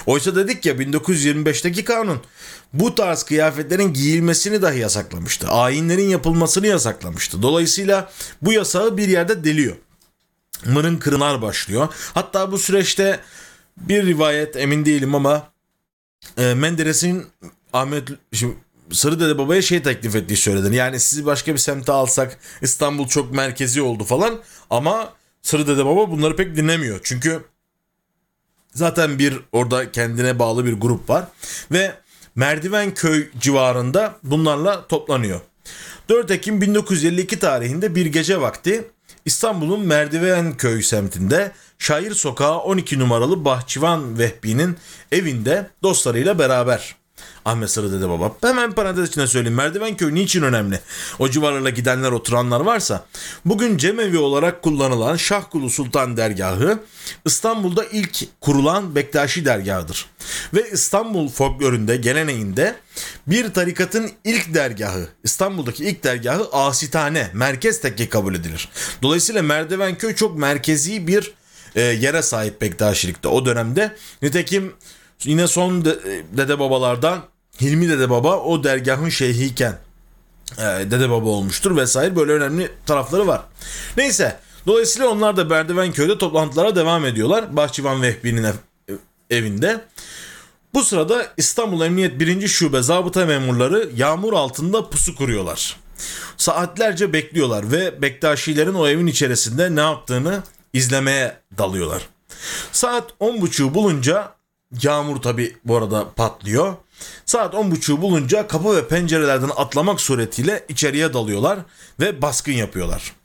Oysa 0.05 0.35
dedik 0.35 0.65
ya 0.65 0.73
1925'teki 0.73 1.83
kanun 1.83 2.21
bu 2.73 2.95
tarz 2.95 3.23
kıyafetlerin 3.23 3.93
giyilmesini 3.93 4.61
dahi 4.61 4.79
yasaklamıştı. 4.79 5.47
Ayinlerin 5.47 6.09
yapılmasını 6.09 6.67
yasaklamıştı. 6.67 7.41
Dolayısıyla 7.41 8.11
bu 8.41 8.53
yasağı 8.53 8.97
bir 8.97 9.07
yerde 9.07 9.43
deliyor. 9.43 9.75
Mırın 10.65 10.97
kırınar 10.97 11.41
başlıyor. 11.41 11.87
Hatta 12.13 12.51
bu 12.51 12.57
süreçte 12.57 13.19
bir 13.77 14.05
rivayet 14.05 14.55
emin 14.55 14.85
değilim 14.85 15.15
ama 15.15 15.51
e, 16.37 16.53
Menderes'in 16.53 17.25
Ahmet 17.73 18.09
şimdi 18.33 18.55
Sarı 18.91 19.19
Dede 19.19 19.37
Baba'ya 19.37 19.61
şey 19.61 19.83
teklif 19.83 20.15
ettiği 20.15 20.37
söyledi. 20.37 20.75
Yani 20.75 20.99
sizi 20.99 21.25
başka 21.25 21.53
bir 21.53 21.57
semte 21.57 21.91
alsak 21.91 22.37
İstanbul 22.61 23.07
çok 23.07 23.33
merkezi 23.33 23.81
oldu 23.81 24.03
falan 24.03 24.39
ama 24.69 25.13
Sarı 25.41 25.67
Dede 25.67 25.85
Baba 25.85 26.11
bunları 26.11 26.35
pek 26.35 26.55
dinlemiyor. 26.55 26.99
Çünkü 27.03 27.43
zaten 28.73 29.19
bir 29.19 29.39
orada 29.51 29.91
kendine 29.91 30.39
bağlı 30.39 30.65
bir 30.65 30.73
grup 30.73 31.09
var 31.09 31.25
ve 31.71 31.95
Merdiven 32.35 32.93
Köy 32.93 33.27
civarında 33.39 34.15
bunlarla 34.23 34.87
toplanıyor. 34.87 35.41
4 36.09 36.31
Ekim 36.31 36.61
1952 36.61 37.39
tarihinde 37.39 37.95
bir 37.95 38.05
gece 38.05 38.41
vakti 38.41 38.87
İstanbul'un 39.25 39.85
Merdiven 39.87 40.57
Köy 40.57 40.81
semtinde 40.81 41.51
Şair 41.79 42.11
Sokağı 42.11 42.57
12 42.57 42.99
numaralı 42.99 43.45
Bahçıvan 43.45 44.19
Vehbi'nin 44.19 44.77
evinde 45.11 45.69
dostlarıyla 45.83 46.39
beraber 46.39 47.00
Ahmet 47.45 47.69
Sarı 47.69 47.91
Dede 47.91 48.09
Baba. 48.09 48.35
Hemen 48.41 48.71
parantez 48.71 49.09
içinde 49.09 49.27
söyleyeyim. 49.27 49.57
Merdiven 49.57 49.97
Köy 49.97 50.13
niçin 50.13 50.41
önemli? 50.41 50.79
O 51.19 51.29
civarlara 51.29 51.69
gidenler 51.69 52.11
oturanlar 52.11 52.59
varsa. 52.59 53.05
Bugün 53.45 53.77
cemevi 53.77 54.17
olarak 54.17 54.61
kullanılan 54.61 55.15
Şahkulu 55.15 55.69
Sultan 55.69 56.17
Dergahı 56.17 56.79
İstanbul'da 57.25 57.85
ilk 57.85 58.41
kurulan 58.41 58.95
Bektaşi 58.95 59.45
dergahıdır. 59.45 60.05
Ve 60.53 60.69
İstanbul 60.71 61.29
folkloründe, 61.29 61.97
geleneğinde 61.97 62.75
bir 63.27 63.53
tarikatın 63.53 64.11
ilk 64.23 64.53
dergahı, 64.53 65.07
İstanbul'daki 65.23 65.85
ilk 65.85 66.03
dergahı 66.03 66.49
Asitane, 66.51 67.31
merkez 67.33 67.81
tekke 67.81 68.09
kabul 68.09 68.35
edilir. 68.35 68.69
Dolayısıyla 69.01 69.41
Merdiven 69.41 69.97
Köy 69.97 70.15
çok 70.15 70.37
merkezi 70.37 71.07
bir 71.07 71.33
e, 71.75 71.81
yere 71.81 72.21
sahip 72.21 72.61
Bektaşilikte 72.61 73.27
o 73.27 73.45
dönemde. 73.45 73.95
Nitekim 74.21 74.73
yine 75.23 75.47
son 75.47 75.85
de, 75.85 76.23
dede 76.37 76.59
babalardan 76.59 77.21
Hilmi 77.61 77.89
Dede 77.89 78.09
Baba 78.09 78.37
o 78.37 78.63
dergahın 78.63 79.09
şeyhiyken 79.09 79.77
e, 80.57 80.61
Dede 80.63 81.09
Baba 81.09 81.29
olmuştur 81.29 81.75
vesaire 81.75 82.15
böyle 82.15 82.31
önemli 82.31 82.71
tarafları 82.85 83.27
var. 83.27 83.41
Neyse 83.97 84.39
dolayısıyla 84.67 85.09
onlar 85.09 85.37
da 85.37 85.49
Berdiven 85.49 85.91
köyde 85.91 86.17
toplantılara 86.17 86.75
devam 86.75 87.05
ediyorlar. 87.05 87.55
Bahçıvan 87.55 88.01
Vehbi'nin 88.01 88.43
ev, 88.43 88.53
evinde. 89.29 89.81
Bu 90.73 90.83
sırada 90.83 91.27
İstanbul 91.37 91.81
Emniyet 91.81 92.19
1. 92.19 92.47
Şube 92.47 92.81
zabıta 92.81 93.25
memurları 93.25 93.89
yağmur 93.95 94.33
altında 94.33 94.89
pusu 94.89 95.15
kuruyorlar. 95.15 95.77
Saatlerce 96.37 97.13
bekliyorlar 97.13 97.71
ve 97.71 98.01
Bektaşilerin 98.01 98.73
o 98.73 98.87
evin 98.87 99.07
içerisinde 99.07 99.75
ne 99.75 99.81
yaptığını 99.81 100.43
izlemeye 100.73 101.37
dalıyorlar. 101.57 102.01
Saat 102.71 103.11
10.30'u 103.19 103.73
bulunca 103.73 104.31
yağmur 104.81 105.21
tabi 105.21 105.57
bu 105.65 105.77
arada 105.77 106.11
patlıyor. 106.15 106.73
Saat 107.25 107.53
10.30'u 107.53 108.01
bulunca 108.01 108.47
kapı 108.47 108.75
ve 108.75 108.87
pencerelerden 108.87 109.49
atlamak 109.55 110.01
suretiyle 110.01 110.65
içeriye 110.69 111.13
dalıyorlar 111.13 111.59
ve 111.99 112.21
baskın 112.21 112.51
yapıyorlar. 112.51 113.15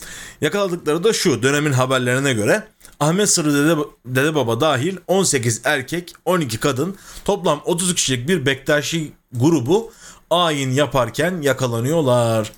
Yakaladıkları 0.41 1.05
da 1.05 1.13
şu 1.13 1.43
dönemin 1.43 1.73
haberlerine 1.73 2.33
göre 2.33 2.69
Ahmet 3.01 3.31
Sırrı 3.31 3.55
Dede, 3.55 3.81
Dede 4.07 4.35
Baba 4.35 4.61
dahil 4.61 4.97
18 5.07 5.61
erkek 5.65 6.13
12 6.25 6.61
kadın 6.61 6.97
toplam 7.25 7.61
30 7.65 7.95
kişilik 7.95 8.29
bir 8.29 8.47
Bektaşi 8.47 9.13
grubu 9.33 9.93
ayin 10.31 10.71
yaparken 10.71 11.41
yakalanıyorlar. 11.43 12.53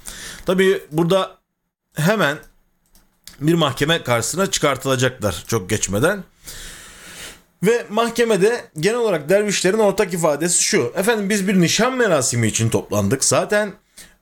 Tabi 0.47 0.83
burada 0.93 1.39
hemen 1.95 2.39
bir 3.41 3.55
mahkeme 3.55 4.03
karşısına 4.03 4.51
çıkartılacaklar 4.51 5.45
çok 5.47 5.71
geçmeden. 5.71 6.25
Ve 7.63 7.87
mahkemede 7.91 8.65
genel 8.81 8.97
olarak 8.97 9.29
dervişlerin 9.29 9.79
ortak 9.79 10.15
ifadesi 10.15 10.65
şu. 10.65 10.93
Efendim 10.97 11.31
biz 11.31 11.49
bir 11.49 11.61
nişan 11.61 11.93
merasimi 11.97 12.47
için 12.47 12.69
toplandık. 12.69 13.25
Zaten 13.25 13.73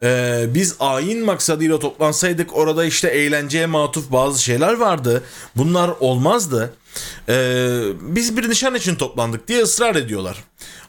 e, 0.03 0.45
biz 0.49 0.77
ayin 0.81 1.25
maksadıyla 1.25 1.79
toplansaydık 1.79 2.57
orada 2.57 2.85
işte 2.85 3.09
eğlenceye 3.09 3.67
matuf 3.67 4.13
bazı 4.13 4.43
şeyler 4.43 4.73
vardı. 4.73 5.23
Bunlar 5.57 5.91
olmazdı. 6.01 6.75
E, 7.29 7.35
biz 8.01 8.37
bir 8.37 8.51
nişan 8.51 8.75
için 8.75 8.95
toplandık 8.95 9.49
diye 9.49 9.63
ısrar 9.63 9.95
ediyorlar. 9.95 10.45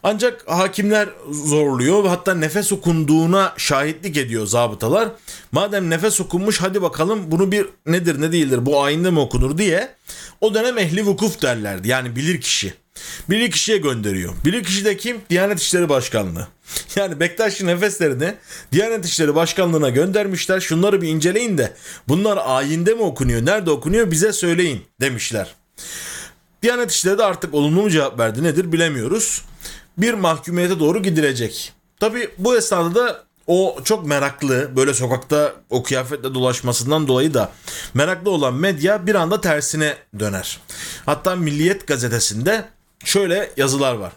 Ancak 0.10 0.44
hakimler 0.48 1.10
zorluyor 1.32 2.04
ve 2.04 2.08
hatta 2.08 2.34
nefes 2.34 2.72
okunduğuna 2.72 3.54
şahitlik 3.58 4.18
ediyor 4.18 4.46
zabıtalar. 4.46 5.10
Madem 5.52 5.90
nefes 5.90 6.22
okunmuş 6.22 6.62
hadi 6.62 6.82
bakalım 6.82 7.32
bunu 7.32 7.52
bir 7.52 7.66
nedir 7.86 8.22
ne 8.22 8.32
değildir 8.32 8.66
bu 8.66 8.84
ayinde 8.84 9.12
mi 9.12 9.20
okunur 9.20 9.58
diye 9.58 9.90
o 10.42 10.54
dönem 10.54 10.78
ehli 10.78 11.06
vukuf 11.06 11.42
derlerdi 11.42 11.88
yani 11.88 12.16
bilir 12.16 12.42
kişi. 12.42 12.74
Bir 13.30 13.52
kişiye 13.52 13.78
gönderiyor. 13.78 14.34
Bir 14.46 14.64
kişi 14.64 14.86
de 14.86 14.98
kim? 14.98 15.22
Diyanet 15.30 15.60
İşleri 15.60 15.90
Başkanlığı. 15.90 16.48
Yani 16.96 17.20
Bektaşi 17.20 17.66
nefeslerini 17.66 18.34
Diyanet 18.72 19.06
İşleri 19.06 19.36
Başkanlığı'na 19.36 19.90
göndermişler. 19.90 20.60
Şunları 20.60 21.02
bir 21.02 21.08
inceleyin 21.08 21.58
de 21.58 21.74
bunlar 22.08 22.40
ayinde 22.46 22.94
mi 22.94 23.02
okunuyor, 23.02 23.46
nerede 23.46 23.72
okunuyor 23.72 24.12
bize 24.12 24.34
söyleyin 24.34 24.86
demişler. 25.02 25.56
Diyanet 26.64 26.92
İşleri 26.92 27.18
de 27.18 27.24
artık 27.24 27.54
olumlu 27.54 27.82
mu 27.82 27.90
cevap 27.90 28.20
verdi 28.20 28.44
nedir 28.44 28.72
bilemiyoruz. 28.72 29.42
Bir 29.98 30.13
mahkumiyete 30.13 30.80
doğru 30.80 31.01
gidilecek. 31.01 31.74
Tabi 32.00 32.30
bu 32.38 32.58
esnada 32.58 32.96
da 32.96 33.24
o 33.48 33.77
çok 33.84 34.06
meraklı 34.06 34.75
böyle 34.75 34.94
sokakta 34.94 35.54
o 35.70 35.84
kıyafetle 35.84 36.34
dolaşmasından 36.34 37.08
dolayı 37.08 37.34
da 37.34 37.51
meraklı 37.94 38.32
olan 38.32 38.54
medya 38.54 39.08
bir 39.08 39.16
anda 39.16 39.42
tersine 39.42 39.98
döner. 40.20 40.60
Hatta 41.06 41.36
Milliyet 41.36 41.88
gazetesinde 41.88 42.66
şöyle 43.06 43.51
yazılar 43.58 43.94
var. 43.94 44.13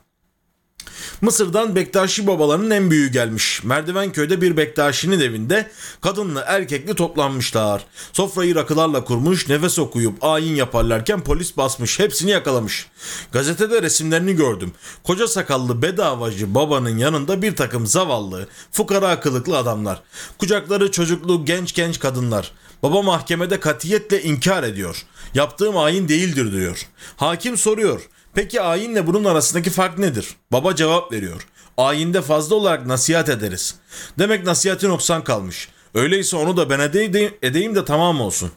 Mısır'dan 1.21 1.77
Bektaşi 1.77 2.27
babalarının 2.27 2.71
en 2.71 2.91
büyüğü 2.91 3.09
gelmiş. 3.09 3.65
Merdivenköy'de 3.65 4.41
bir 4.41 4.57
Bektaşi'nin 4.57 5.21
evinde 5.21 5.71
kadınlı 6.01 6.45
erkekli 6.47 6.95
toplanmışlar. 6.95 7.85
Sofrayı 8.13 8.55
rakılarla 8.55 9.05
kurmuş, 9.05 9.49
nefes 9.49 9.79
okuyup 9.79 10.25
ayin 10.25 10.55
yaparlarken 10.55 11.21
polis 11.21 11.57
basmış. 11.57 11.99
Hepsini 11.99 12.31
yakalamış. 12.31 12.87
Gazetede 13.33 13.83
resimlerini 13.83 14.37
gördüm. 14.37 14.73
Koca 15.05 15.29
sakallı 15.29 15.83
bedavacı 15.83 16.55
babanın 16.55 16.99
yanında 16.99 17.43
bir 17.43 17.57
takım 17.57 17.87
zavallı, 17.87 18.49
fukara 18.73 19.21
kılıklı 19.21 19.59
adamlar. 19.59 20.03
Kucakları 20.39 20.91
çocuklu 20.91 21.45
genç 21.45 21.75
genç 21.75 21.99
kadınlar. 21.99 22.53
Baba 22.83 23.03
mahkemede 23.03 23.61
katiyetle 23.61 24.23
inkar 24.23 24.63
ediyor. 24.63 25.07
Yaptığım 25.35 25.77
ayin 25.77 26.09
değildir 26.09 26.53
diyor. 26.53 26.87
Hakim 27.17 27.57
soruyor. 27.57 28.10
Peki 28.35 28.61
ayinle 28.61 29.07
bunun 29.07 29.25
arasındaki 29.25 29.71
fark 29.71 29.99
nedir? 29.99 30.29
Baba 30.53 30.77
cevap 30.77 31.13
veriyor. 31.13 31.47
Ayinde 31.77 32.23
fazla 32.23 32.55
olarak 32.55 32.87
nasihat 32.87 33.29
ederiz. 33.29 33.75
Demek 34.19 34.45
nasihatin 34.45 34.89
noksan 34.89 35.25
kalmış. 35.25 35.69
Öyleyse 35.95 36.37
onu 36.37 36.57
da 36.57 36.71
ben 36.71 36.81
edeyim, 36.81 37.35
edeyim 37.43 37.75
de 37.75 37.85
tamam 37.85 38.21
olsun. 38.21 38.51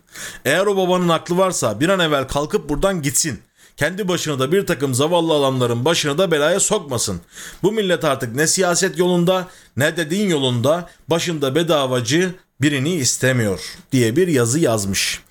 Eğer 0.46 0.66
o 0.66 0.78
babanın 0.78 1.10
aklı 1.10 1.38
varsa 1.38 1.80
bir 1.80 1.90
an 1.90 2.00
evvel 2.00 2.28
kalkıp 2.28 2.70
buradan 2.70 3.02
gitsin. 3.02 3.40
Kendi 3.78 4.08
başını 4.08 4.40
da 4.40 4.52
bir 4.52 4.66
takım 4.66 4.94
zavallı 4.94 5.34
adamların 5.34 5.86
başını 5.86 6.18
da 6.18 6.32
belaya 6.32 6.60
sokmasın. 6.60 7.22
Bu 7.64 7.72
millet 7.72 8.04
artık 8.04 8.36
ne 8.36 8.48
siyaset 8.48 8.98
yolunda 8.98 9.48
ne 9.78 9.98
de 9.98 10.10
din 10.10 10.30
yolunda 10.30 10.90
başında 11.08 11.56
bedavacı 11.56 12.36
birini 12.62 12.96
istemiyor 12.96 13.76
diye 13.92 14.16
bir 14.16 14.28
yazı 14.28 14.60
yazmış. 14.60 15.22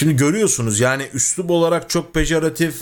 Şimdi 0.00 0.16
görüyorsunuz 0.16 0.80
yani 0.80 1.08
üslup 1.14 1.50
olarak 1.50 1.90
çok 1.90 2.14
pejoratif. 2.14 2.74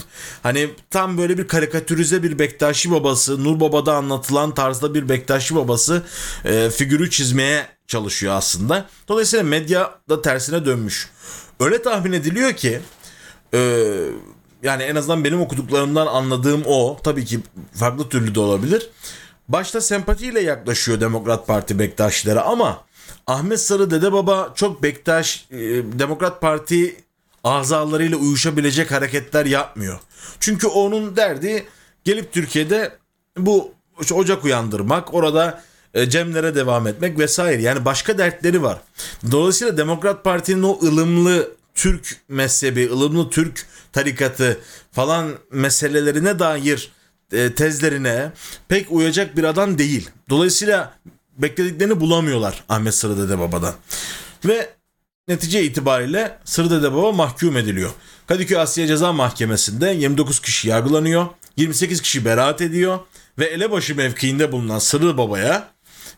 Hani 0.43 0.69
tam 0.89 1.17
böyle 1.17 1.37
bir 1.37 1.47
karikatürize 1.47 2.23
bir 2.23 2.39
Bektaşi 2.39 2.91
babası, 2.91 3.43
Nur 3.43 3.59
Baba'da 3.59 3.95
anlatılan 3.95 4.53
tarzda 4.53 4.93
bir 4.93 5.09
Bektaşi 5.09 5.55
babası 5.55 6.03
e, 6.45 6.69
figürü 6.69 7.09
çizmeye 7.09 7.67
çalışıyor 7.87 8.33
aslında. 8.33 8.85
Dolayısıyla 9.07 9.45
medya 9.45 9.99
da 10.09 10.21
tersine 10.21 10.65
dönmüş. 10.65 11.09
Öyle 11.59 11.81
tahmin 11.81 12.11
ediliyor 12.11 12.53
ki 12.53 12.79
e, 13.53 13.59
yani 14.63 14.83
en 14.83 14.95
azından 14.95 15.23
benim 15.23 15.41
okuduklarımdan 15.41 16.07
anladığım 16.07 16.63
o. 16.65 16.99
Tabii 17.03 17.25
ki 17.25 17.39
farklı 17.73 18.09
türlü 18.09 18.35
de 18.35 18.39
olabilir. 18.39 18.89
Başta 19.47 19.81
sempatiyle 19.81 20.41
yaklaşıyor 20.41 20.99
Demokrat 20.99 21.47
Parti 21.47 21.79
Bektaşilere 21.79 22.39
ama 22.39 22.81
Ahmet 23.27 23.59
Sarı 23.59 23.91
Dede 23.91 24.13
Baba 24.13 24.51
çok 24.55 24.83
Bektaş 24.83 25.47
e, 25.51 25.57
Demokrat 25.99 26.41
Parti 26.41 27.08
azalarıyla 27.43 28.17
uyuşabilecek 28.17 28.91
hareketler 28.91 29.45
yapmıyor. 29.45 29.99
Çünkü 30.39 30.67
onun 30.67 31.15
derdi 31.15 31.65
gelip 32.03 32.33
Türkiye'de 32.33 32.97
bu 33.37 33.73
ocak 34.13 34.45
uyandırmak, 34.45 35.13
orada 35.13 35.63
e, 35.93 36.09
Cemlere 36.09 36.55
devam 36.55 36.87
etmek 36.87 37.19
vesaire. 37.19 37.61
Yani 37.61 37.85
başka 37.85 38.17
dertleri 38.17 38.63
var. 38.63 38.81
Dolayısıyla 39.31 39.77
Demokrat 39.77 40.23
Parti'nin 40.23 40.63
o 40.63 40.79
ılımlı 40.83 41.51
Türk 41.75 42.21
mezhebi, 42.27 42.89
ılımlı 42.89 43.29
Türk 43.29 43.65
tarikatı 43.93 44.59
falan 44.91 45.31
meselelerine 45.51 46.39
dair 46.39 46.91
e, 47.31 47.53
tezlerine 47.55 48.31
pek 48.67 48.91
uyacak 48.91 49.37
bir 49.37 49.43
adam 49.43 49.77
değil. 49.77 50.09
Dolayısıyla 50.29 50.93
beklediklerini 51.37 51.99
bulamıyorlar 51.99 52.63
Ahmet 52.69 53.03
Dede 53.03 53.39
Baba'dan. 53.39 53.73
Ve 54.45 54.69
netice 55.29 55.63
itibariyle 55.63 56.37
Sırrı 56.45 56.71
Dede 56.71 56.93
Baba 56.93 57.11
mahkum 57.11 57.57
ediliyor. 57.57 57.91
Kadıköy 58.27 58.57
Asya 58.57 58.87
Ceza 58.87 59.13
Mahkemesi'nde 59.13 59.89
29 59.89 60.39
kişi 60.39 60.69
yargılanıyor. 60.69 61.27
28 61.57 62.01
kişi 62.01 62.25
beraat 62.25 62.61
ediyor 62.61 62.99
ve 63.39 63.45
elebaşı 63.45 63.95
mevkiinde 63.95 64.51
bulunan 64.51 64.79
Sırrı 64.79 65.17
Baba'ya 65.17 65.67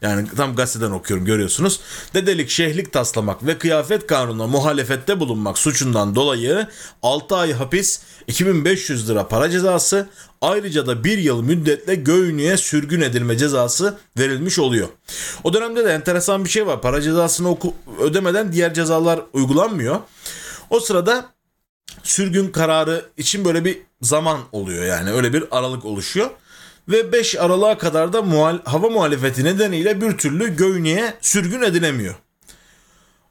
yani 0.02 0.28
tam 0.38 0.56
gazeteden 0.56 0.92
okuyorum 0.92 1.26
görüyorsunuz. 1.26 1.80
Dedelik, 2.14 2.50
şehlik 2.50 2.94
taslamak 2.94 3.46
ve 3.46 3.58
kıyafet 3.58 4.08
kanununa 4.08 4.48
muhalefette 4.48 5.20
bulunmak 5.20 5.58
suçundan 5.58 6.16
dolayı 6.16 6.68
6 7.04 7.36
ay 7.36 7.54
hapis, 7.54 8.02
2500 8.28 9.10
lira 9.10 9.28
para 9.28 9.50
cezası, 9.50 10.10
ayrıca 10.42 10.88
da 10.88 11.04
1 11.04 11.18
yıl 11.18 11.42
müddetle 11.42 11.96
Göynü'ye 11.96 12.58
sürgün 12.58 13.02
edilme 13.02 13.38
cezası 13.38 13.98
verilmiş 14.18 14.60
oluyor. 14.60 14.88
O 15.44 15.54
dönemde 15.54 15.86
de 15.86 15.94
enteresan 15.94 16.46
bir 16.46 16.50
şey 16.50 16.68
var. 16.68 16.82
Para 16.82 17.02
cezasını 17.02 17.48
oku- 17.50 17.74
ödemeden 18.02 18.54
diğer 18.54 18.74
cezalar 18.74 19.20
uygulanmıyor. 19.34 20.00
O 20.70 20.80
sırada 20.80 21.26
sürgün 22.04 22.48
kararı 22.52 23.06
için 23.18 23.46
böyle 23.46 23.66
bir 23.66 23.78
zaman 24.02 24.40
oluyor 24.52 24.86
yani 24.86 25.12
öyle 25.12 25.34
bir 25.34 25.44
aralık 25.52 25.86
oluşuyor. 25.86 26.30
Ve 26.90 27.12
5 27.12 27.36
Aralık'a 27.36 27.78
kadar 27.78 28.14
da 28.14 28.20
muhal- 28.20 28.64
hava 28.66 28.90
muhalefeti 28.90 29.44
nedeniyle 29.44 30.02
bir 30.02 30.18
türlü 30.18 30.56
Göynü'ye 30.56 31.14
sürgün 31.22 31.62
edilemiyor. 31.62 32.16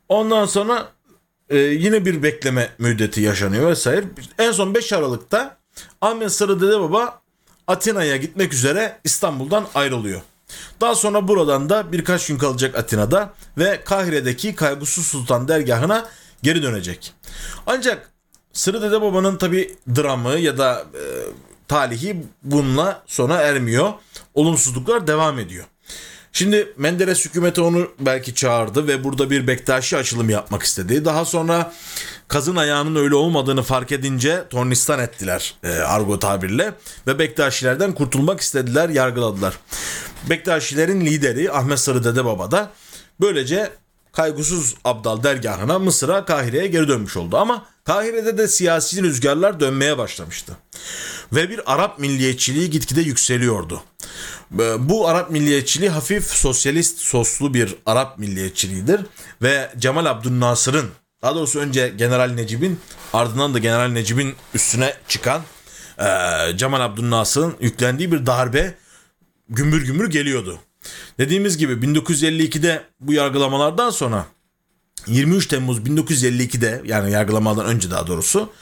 Ondan 0.09 0.47
sonra 0.47 0.89
e, 1.51 1.59
yine 1.59 2.05
bir 2.05 2.23
bekleme 2.23 2.69
müddeti 2.79 3.21
yaşanıyor 3.21 3.71
vesaire. 3.71 4.05
En 4.39 4.53
son 4.53 4.75
5 4.75 4.93
Aralık'ta 4.93 5.57
Ahmet 6.01 6.33
Sarı 6.33 6.61
Dede 6.61 6.81
Baba 6.81 7.21
Atina'ya 7.67 8.17
gitmek 8.17 8.55
üzere 8.55 8.99
İstanbul'dan 9.05 9.67
ayrılıyor. 9.75 10.21
Daha 10.81 10.95
sonra 10.95 11.29
buradan 11.29 11.69
da 11.71 11.93
birkaç 11.93 12.27
gün 12.27 12.39
kalacak 12.39 12.75
Atina'da 12.77 13.35
ve 13.59 13.81
Kahire'deki 13.85 14.55
Kaygısız 14.55 15.07
Sultan 15.07 15.49
dergahına 15.49 16.09
geri 16.43 16.63
dönecek. 16.63 17.13
Ancak 17.67 18.11
Sırrı 18.53 18.83
Dede 18.83 19.01
Baba'nın 19.03 19.37
tabi 19.37 19.77
dramı 19.97 20.39
ya 20.39 20.59
da 20.59 20.85
e, 20.95 21.03
talihi 21.71 22.17
bununla 22.43 23.03
sona 23.07 23.35
ermiyor. 23.35 23.93
Olumsuzluklar 24.35 25.07
devam 25.07 25.39
ediyor. 25.39 25.65
Şimdi 26.33 26.73
Menderes 26.77 27.25
hükümeti 27.25 27.61
onu 27.61 27.89
belki 28.01 28.35
çağırdı 28.35 28.89
ve 28.89 29.05
burada 29.05 29.31
bir 29.31 29.47
Bektaşi 29.47 29.97
açılım 29.97 30.31
yapmak 30.31 30.63
istedi. 30.63 31.05
Daha 31.05 31.25
sonra 31.25 31.73
kazın 32.29 32.57
ayağının 32.57 32.97
öyle 32.97 33.15
olmadığını 33.15 33.63
fark 33.63 33.93
edince 33.93 34.45
tornistan 34.51 34.99
ettiler 34.99 35.55
e, 35.63 35.69
argo 35.69 36.19
tabirle 36.19 36.75
ve 37.07 37.19
Bektaşilerden 37.19 37.93
kurtulmak 37.93 38.41
istediler, 38.41 38.89
yargıladılar. 38.89 39.59
Bektaşilerin 40.31 41.07
lideri 41.07 41.53
Ahmet 41.53 41.79
Sarı 41.79 42.05
Dede 42.05 42.25
Baba 42.25 42.51
da 42.51 42.71
böylece 43.21 43.71
kaygısız 44.13 44.75
Abdal 44.85 45.23
dergahına 45.23 45.79
Mısır'a 45.79 46.25
Kahire'ye 46.25 46.67
geri 46.67 46.89
dönmüş 46.89 47.17
oldu. 47.17 47.37
Ama 47.37 47.67
Kahire'de 47.85 48.39
de 48.39 48.49
siyasi 48.49 49.03
rüzgarlar 49.03 49.61
dönmeye 49.61 49.99
başlamıştı. 49.99 50.53
Ve 51.33 51.51
bir 51.51 51.73
Arap 51.75 51.99
milliyetçiliği 51.99 52.71
gitgide 52.71 53.01
yükseliyordu. 53.01 53.83
Bu 54.79 55.09
Arap 55.09 55.31
milliyetçiliği 55.31 55.91
hafif 55.91 56.27
sosyalist 56.27 56.99
soslu 56.99 57.55
bir 57.55 57.77
Arap 57.87 58.19
milliyetçiliğidir. 58.19 59.01
Ve 59.43 59.71
Cemal 59.79 60.07
Abdülnasır'ın 60.07 60.91
daha 61.23 61.35
doğrusu 61.35 61.59
önce 61.59 61.89
General 61.89 62.31
Necip'in 62.31 62.81
ardından 63.13 63.55
da 63.55 63.59
General 63.59 63.89
Necip'in 63.89 64.35
üstüne 64.55 64.95
çıkan 65.09 65.43
e, 65.99 66.07
Cemal 66.57 66.81
Abdülnasır'ın 66.81 67.55
yüklendiği 67.61 68.13
bir 68.13 68.27
darbe 68.27 68.75
gümbür 69.49 69.87
gümbür 69.87 70.11
geliyordu. 70.11 70.59
Dediğimiz 71.19 71.59
gibi 71.59 71.73
1952'de 71.73 72.83
bu 73.01 73.13
yargılamalardan 73.13 73.91
sonra 73.91 74.27
23 75.07 75.47
Temmuz 75.47 75.79
1952'de 75.79 76.83
yani 76.85 77.13
yargılamadan 77.13 77.67
önce 77.67 77.91
daha 77.91 78.07
doğrusu 78.07 78.53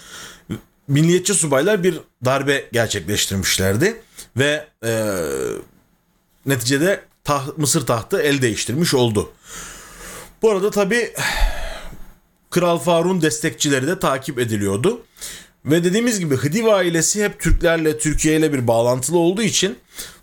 milliyetçi 0.88 1.34
subaylar 1.34 1.82
bir 1.82 2.00
darbe 2.24 2.68
gerçekleştirmişlerdi 2.72 4.00
ve 4.36 4.66
e, 4.84 5.14
neticede 6.46 7.00
taht, 7.24 7.58
Mısır 7.58 7.86
tahtı 7.86 8.22
el 8.22 8.42
değiştirmiş 8.42 8.94
oldu. 8.94 9.32
Bu 10.42 10.50
arada 10.50 10.70
tabi 10.70 11.12
Kral 12.50 12.78
Faruk'un 12.78 13.22
destekçileri 13.22 13.86
de 13.86 13.98
takip 13.98 14.38
ediliyordu. 14.38 15.02
Ve 15.64 15.84
dediğimiz 15.84 16.20
gibi 16.20 16.36
Hıdiv 16.36 16.66
ailesi 16.66 17.24
hep 17.24 17.40
Türklerle, 17.40 17.98
Türkiye 17.98 18.36
ile 18.36 18.52
bir 18.52 18.66
bağlantılı 18.66 19.18
olduğu 19.18 19.42
için 19.42 19.78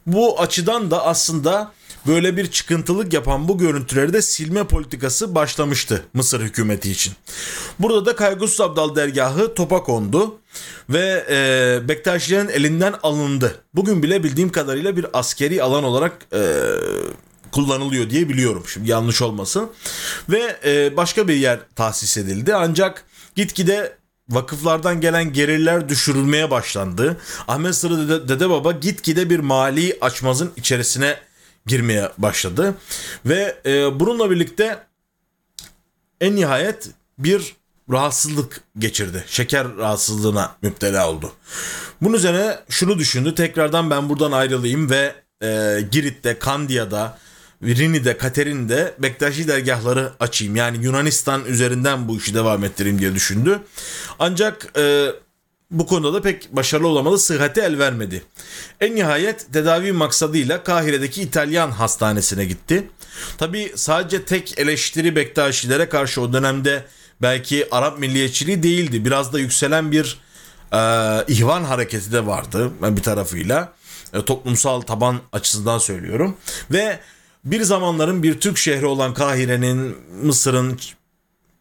bu 0.07 0.41
açıdan 0.41 0.91
da 0.91 1.05
aslında 1.05 1.71
böyle 2.07 2.37
bir 2.37 2.51
çıkıntılık 2.51 3.13
yapan 3.13 3.47
bu 3.47 3.57
görüntüleri 3.57 4.13
de 4.13 4.21
silme 4.21 4.63
politikası 4.63 5.35
başlamıştı 5.35 6.03
Mısır 6.13 6.41
hükümeti 6.41 6.91
için. 6.91 7.13
Burada 7.79 8.05
da 8.05 8.15
Kaygusuz 8.15 8.61
Abdal 8.61 8.95
dergahı 8.95 9.53
topa 9.53 9.83
kondu 9.83 10.39
ve 10.89 11.25
e, 11.29 11.79
Bektaşilerin 11.87 12.49
elinden 12.49 12.95
alındı. 13.03 13.55
Bugün 13.73 14.03
bile 14.03 14.23
bildiğim 14.23 14.51
kadarıyla 14.51 14.97
bir 14.97 15.05
askeri 15.13 15.63
alan 15.63 15.83
olarak 15.83 16.27
e, 16.33 16.41
kullanılıyor 17.51 18.09
diye 18.09 18.29
biliyorum. 18.29 18.63
Şimdi 18.67 18.91
yanlış 18.91 19.21
olmasın. 19.21 19.69
Ve 20.29 20.57
e, 20.65 20.97
başka 20.97 21.27
bir 21.27 21.35
yer 21.35 21.59
tahsis 21.75 22.17
edildi. 22.17 22.55
Ancak 22.55 23.03
gitgide 23.35 23.97
vakıflardan 24.29 25.01
gelen 25.01 25.33
gelirler 25.33 25.89
düşürülmeye 25.89 26.51
başlandı. 26.51 27.17
Ahmet 27.47 27.75
Sırrı 27.75 28.09
Dede, 28.09 28.27
Dede 28.27 28.49
Baba 28.49 28.71
gitgide 28.71 29.29
bir 29.29 29.39
mali 29.39 29.97
açmazın 30.01 30.51
içerisine 30.55 31.17
girmeye 31.65 32.11
başladı. 32.17 32.75
Ve 33.25 33.57
e, 33.65 33.99
bununla 33.99 34.31
birlikte 34.31 34.79
en 36.21 36.35
nihayet 36.35 36.89
bir 37.17 37.55
rahatsızlık 37.91 38.61
geçirdi. 38.77 39.23
Şeker 39.27 39.77
rahatsızlığına 39.77 40.55
müptela 40.61 41.09
oldu. 41.09 41.31
Bunun 42.01 42.13
üzerine 42.13 42.59
şunu 42.69 42.99
düşündü. 42.99 43.35
Tekrardan 43.35 43.89
ben 43.89 44.09
buradan 44.09 44.31
ayrılayım 44.31 44.89
ve 44.89 45.15
e, 45.43 45.81
Girit'te, 45.91 46.39
Kandiya'da, 46.39 47.17
Rini'de, 47.63 48.17
Katerin'de 48.17 48.95
Bektaşi 48.99 49.47
dergahları 49.47 50.11
açayım. 50.19 50.55
Yani 50.55 50.85
Yunanistan 50.85 51.45
üzerinden 51.45 52.07
bu 52.07 52.17
işi 52.17 52.33
devam 52.33 52.63
ettireyim 52.63 52.99
diye 52.99 53.15
düşündü. 53.15 53.59
Ancak 54.19 54.77
e, 54.77 55.07
bu 55.75 55.85
konuda 55.85 56.13
da 56.13 56.21
pek 56.21 56.55
başarılı 56.55 56.87
olamadı. 56.87 57.19
Sıhhati 57.19 57.61
el 57.61 57.79
vermedi. 57.79 58.23
En 58.81 58.95
nihayet 58.95 59.53
tedavi 59.53 59.91
maksadıyla 59.91 60.63
Kahire'deki 60.63 61.21
İtalyan 61.21 61.71
hastanesine 61.71 62.45
gitti. 62.45 62.89
Tabi 63.37 63.71
sadece 63.75 64.25
tek 64.25 64.59
eleştiri 64.59 65.15
Bektaşilere 65.15 65.89
karşı 65.89 66.21
o 66.21 66.33
dönemde 66.33 66.85
belki 67.21 67.67
Arap 67.71 67.99
milliyetçiliği 67.99 68.63
değildi. 68.63 69.05
Biraz 69.05 69.33
da 69.33 69.39
yükselen 69.39 69.91
bir 69.91 70.19
e, 70.73 70.77
ihvan 71.27 71.63
hareketi 71.63 72.11
de 72.11 72.25
vardı 72.25 72.71
bir 72.81 73.03
tarafıyla. 73.03 73.73
E, 74.13 74.25
toplumsal 74.25 74.81
taban 74.81 75.19
açısından 75.31 75.77
söylüyorum. 75.77 76.37
Ve 76.71 76.99
bir 77.45 77.61
zamanların 77.61 78.23
bir 78.23 78.39
Türk 78.39 78.57
şehri 78.57 78.85
olan 78.85 79.13
Kahire'nin, 79.13 79.97
Mısır'ın 80.23 80.79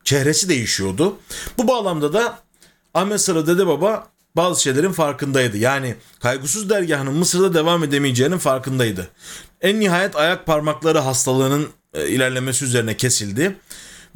çehresi 0.04 0.48
değişiyordu. 0.48 1.16
Bu 1.58 1.68
bağlamda 1.68 2.12
da 2.12 2.43
Ahmet 2.94 3.20
Sıra 3.20 3.46
Dede 3.46 3.66
Baba 3.66 4.08
bazı 4.36 4.62
şeylerin 4.62 4.92
farkındaydı. 4.92 5.56
Yani 5.56 5.94
kaygısız 6.20 6.70
dergahının 6.70 7.14
Mısır'da 7.14 7.54
devam 7.54 7.84
edemeyeceğinin 7.84 8.38
farkındaydı. 8.38 9.08
En 9.60 9.80
nihayet 9.80 10.16
ayak 10.16 10.46
parmakları 10.46 10.98
hastalığının 10.98 11.68
e, 11.94 12.08
ilerlemesi 12.08 12.64
üzerine 12.64 12.96
kesildi. 12.96 13.56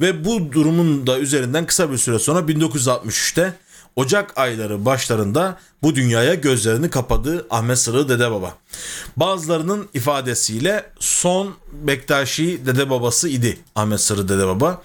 Ve 0.01 0.25
bu 0.25 0.51
durumun 0.51 1.07
da 1.07 1.19
üzerinden 1.19 1.65
kısa 1.65 1.91
bir 1.91 1.97
süre 1.97 2.19
sonra 2.19 2.39
1963'te 2.39 3.53
Ocak 3.99 4.37
ayları 4.37 4.85
başlarında 4.85 5.59
bu 5.83 5.95
dünyaya 5.95 6.33
gözlerini 6.33 6.89
kapadı 6.89 7.47
Ahmet 7.49 7.77
Sırrı 7.77 8.09
Dede 8.09 8.31
Baba. 8.31 8.57
Bazılarının 9.17 9.89
ifadesiyle 9.93 10.85
son 10.99 11.55
Bektaşi 11.71 12.65
Dede 12.65 12.89
Babası 12.89 13.29
idi 13.29 13.57
Ahmet 13.75 13.99
Sırrı 13.99 14.29
Dede 14.29 14.47
Baba. 14.47 14.81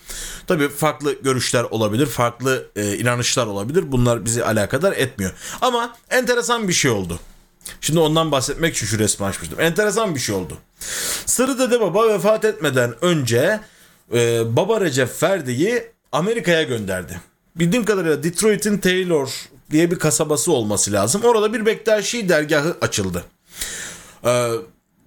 Tabi 0.47 0.69
farklı 0.69 1.23
görüşler 1.23 1.65
olabilir, 1.65 2.07
farklı 2.07 2.67
e, 2.77 2.97
inanışlar 2.99 3.47
olabilir. 3.47 3.93
Bunlar 3.93 4.25
bizi 4.25 4.45
alakadar 4.45 4.93
etmiyor. 4.93 5.33
Ama 5.61 5.97
enteresan 6.11 6.69
bir 6.69 6.73
şey 6.73 6.91
oldu. 6.91 7.19
Şimdi 7.81 7.99
ondan 8.01 8.33
bahsetmek 8.33 8.77
için 8.77 8.87
şu 8.87 8.99
resmi 8.99 9.27
açmıştım. 9.27 9.61
Enteresan 9.61 10.15
bir 10.15 10.21
şey 10.21 10.35
oldu. 10.35 10.59
Sırrı 11.27 11.59
Dede 11.59 11.81
Baba 11.81 12.09
vefat 12.09 12.45
etmeden 12.45 13.05
önce 13.05 13.61
e, 14.15 14.57
Baba 14.57 14.81
Recep 14.81 15.09
Ferdi'yi 15.09 15.83
Amerika'ya 16.13 16.63
gönderdi 16.63 17.21
bildiğim 17.57 17.85
kadarıyla 17.85 18.23
Detroit'in 18.23 18.79
Taylor 18.79 19.31
diye 19.71 19.91
bir 19.91 19.99
kasabası 19.99 20.53
olması 20.53 20.93
lazım. 20.93 21.23
Orada 21.25 21.53
bir 21.53 21.67
Bektaşi 21.67 22.29
dergahı 22.29 22.77
açıldı. 22.81 23.25
Ee, 24.25 24.51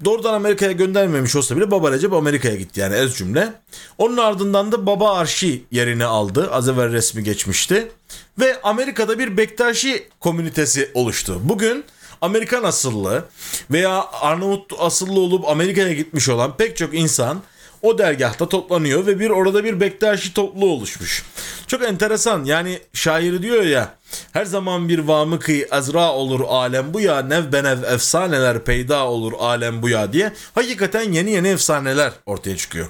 doğrudan 0.06 0.34
Amerika'ya 0.34 0.72
göndermemiş 0.72 1.36
olsa 1.36 1.58
bile 1.58 1.72
Baba 1.72 1.92
Recep 1.92 2.14
Amerika'ya 2.14 2.56
gitti 2.56 2.80
yani 2.80 2.96
ez 2.96 3.16
cümle. 3.16 3.54
Onun 3.98 4.18
ardından 4.18 4.72
da 4.72 4.86
Baba 4.86 5.18
Arşi 5.18 5.64
yerini 5.72 6.06
aldı. 6.06 6.50
Az 6.52 6.70
evvel 6.70 6.92
resmi 6.92 7.24
geçmişti. 7.24 7.92
Ve 8.40 8.62
Amerika'da 8.62 9.20
bir 9.20 9.38
Bektaşi 9.38 10.10
komünitesi 10.20 10.92
oluştu. 10.94 11.42
Bugün 11.44 11.86
Amerikan 12.22 12.64
asıllı 12.64 13.26
veya 13.72 14.06
Arnavut 14.22 14.74
asıllı 14.80 15.20
olup 15.20 15.50
Amerika'ya 15.50 15.94
gitmiş 15.94 16.30
olan 16.30 16.58
pek 16.58 16.78
çok 16.78 16.94
insan 16.94 17.42
o 17.82 17.98
dergahta 17.98 18.50
toplanıyor 18.50 19.06
ve 19.06 19.20
bir 19.20 19.30
orada 19.30 19.64
bir 19.64 19.80
Bektaşi 19.80 20.34
topluluğu 20.34 20.72
oluşmuş. 20.72 21.24
Çok 21.68 21.84
enteresan 21.84 22.44
yani 22.44 22.80
şairi 22.94 23.42
diyor 23.42 23.64
ya 23.64 23.94
her 24.32 24.46
zaman 24.46 24.90
bir 24.90 25.00
vamı 25.00 25.40
kıy 25.40 25.66
azra 25.72 26.12
olur 26.12 26.42
alem 26.48 26.94
bu 26.94 27.02
ya 27.02 27.22
nev 27.22 27.52
benev 27.52 27.84
efsaneler 27.84 28.64
peyda 28.64 29.06
olur 29.06 29.34
alem 29.40 29.82
bu 29.82 29.90
ya 29.90 30.14
diye 30.14 30.34
hakikaten 30.56 31.12
yeni 31.12 31.32
yeni 31.32 31.48
efsaneler 31.48 32.12
ortaya 32.26 32.58
çıkıyor. 32.58 32.88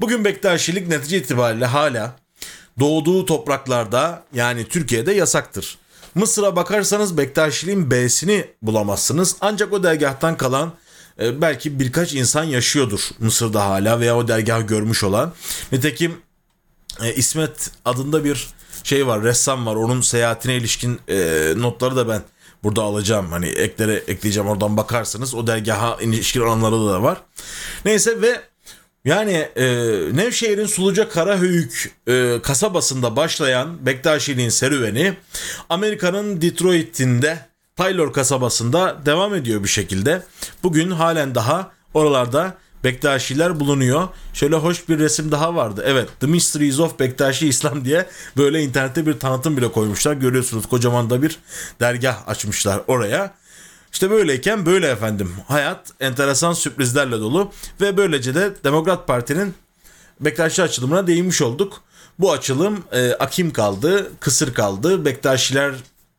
Bugün 0.00 0.24
Bektaşilik 0.24 0.88
netice 0.88 1.18
itibariyle 1.18 1.66
hala 1.66 2.16
doğduğu 2.80 3.26
topraklarda 3.26 4.22
yani 4.34 4.68
Türkiye'de 4.68 5.12
yasaktır. 5.12 5.78
Mısır'a 6.14 6.56
bakarsanız 6.56 7.18
Bektaşiliğin 7.18 7.90
B'sini 7.90 8.44
bulamazsınız. 8.62 9.36
Ancak 9.40 9.72
o 9.72 9.82
dergahtan 9.82 10.36
kalan 10.36 10.72
e, 11.20 11.40
belki 11.40 11.80
birkaç 11.80 12.14
insan 12.14 12.44
yaşıyordur 12.44 13.00
Mısır'da 13.18 13.66
hala 13.66 14.00
veya 14.00 14.16
o 14.16 14.28
dergahı 14.28 14.62
görmüş 14.62 15.04
olan. 15.04 15.32
Nitekim 15.72 16.16
e, 17.02 17.14
İsmet 17.14 17.70
adında 17.84 18.24
bir 18.24 18.46
şey 18.84 19.06
var, 19.06 19.22
ressam 19.22 19.66
var. 19.66 19.74
Onun 19.74 20.00
seyahatine 20.00 20.56
ilişkin 20.56 21.00
e, 21.08 21.52
notları 21.56 21.96
da 21.96 22.08
ben 22.08 22.22
burada 22.64 22.82
alacağım. 22.82 23.32
Hani 23.32 23.46
eklere 23.46 23.94
ekleyeceğim 23.94 24.48
oradan 24.48 24.76
bakarsınız. 24.76 25.34
O 25.34 25.46
dergaha 25.46 25.98
ilişkin 26.00 26.40
olanları 26.40 26.74
da 26.74 27.02
var. 27.02 27.22
Neyse 27.84 28.22
ve 28.22 28.40
yani 29.04 29.32
e, 29.32 29.66
Nevşehir'in 30.12 30.66
Suluca 30.66 31.08
Karahöyük 31.08 31.94
e, 32.08 32.40
kasabasında 32.42 33.16
başlayan 33.16 33.86
Bektaşiliğin 33.86 34.48
serüveni 34.48 35.16
Amerika'nın 35.68 36.40
Detroit'inde 36.40 37.38
Taylor 37.76 38.12
kasabasında 38.12 38.96
devam 39.06 39.34
ediyor 39.34 39.62
bir 39.62 39.68
şekilde. 39.68 40.22
Bugün 40.62 40.90
halen 40.90 41.34
daha 41.34 41.70
oralarda 41.94 42.54
Bektaşiler 42.84 43.60
bulunuyor. 43.60 44.08
Şöyle 44.34 44.56
hoş 44.56 44.88
bir 44.88 44.98
resim 44.98 45.32
daha 45.32 45.54
vardı. 45.54 45.82
Evet 45.86 46.08
The 46.20 46.26
Mysteries 46.26 46.80
of 46.80 46.98
Bektaşi 46.98 47.48
İslam 47.48 47.84
diye 47.84 48.06
böyle 48.36 48.62
internette 48.62 49.06
bir 49.06 49.20
tanıtım 49.20 49.56
bile 49.56 49.72
koymuşlar. 49.72 50.12
Görüyorsunuz 50.12 50.66
kocaman 50.66 51.10
da 51.10 51.22
bir 51.22 51.38
dergah 51.80 52.28
açmışlar 52.28 52.80
oraya. 52.86 53.34
İşte 53.92 54.10
böyleyken 54.10 54.66
böyle 54.66 54.88
efendim. 54.88 55.32
Hayat 55.48 55.92
enteresan 56.00 56.52
sürprizlerle 56.52 57.20
dolu 57.20 57.52
ve 57.80 57.96
böylece 57.96 58.34
de 58.34 58.54
Demokrat 58.64 59.06
Parti'nin 59.06 59.54
Bektaşi 60.20 60.62
açılımına 60.62 61.06
değinmiş 61.06 61.42
olduk. 61.42 61.82
Bu 62.18 62.32
açılım 62.32 62.84
e, 62.92 63.12
akim 63.12 63.52
kaldı, 63.52 64.12
kısır 64.20 64.54
kaldı. 64.54 65.04
Bektaşiler 65.04 65.74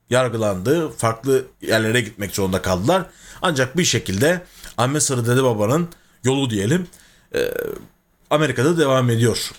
yargılandı. 0.10 0.90
Farklı 0.92 1.46
yerlere 1.62 2.02
gitmek 2.02 2.36
zorunda 2.36 2.62
kaldılar. 2.62 3.06
Ancak 3.42 3.78
bir 3.78 3.84
şekilde 3.84 4.42
Ahmet 4.78 5.04
Sarı 5.04 5.26
Dede 5.26 5.44
Baba'nın 5.44 5.90
yolu 6.24 6.50
diyelim 6.50 6.88
e, 7.36 7.52
Amerika'da 8.30 8.78
devam 8.78 9.10
ediyor. 9.10 9.52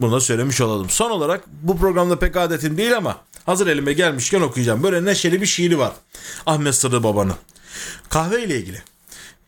Bunu 0.00 0.12
da 0.12 0.20
söylemiş 0.20 0.60
olalım. 0.60 0.90
Son 0.90 1.10
olarak 1.10 1.44
bu 1.62 1.78
programda 1.78 2.18
pek 2.18 2.36
adetim 2.36 2.76
değil 2.76 2.96
ama 2.96 3.20
hazır 3.46 3.66
elime 3.66 3.92
gelmişken 3.92 4.40
okuyacağım. 4.40 4.82
Böyle 4.82 5.04
neşeli 5.04 5.40
bir 5.40 5.46
şiiri 5.46 5.78
var. 5.78 5.92
Ahmet 6.46 6.74
Sırrı 6.74 7.02
Baba'nın. 7.02 7.34
Kahve 8.08 8.44
ile 8.44 8.56
ilgili. 8.56 8.82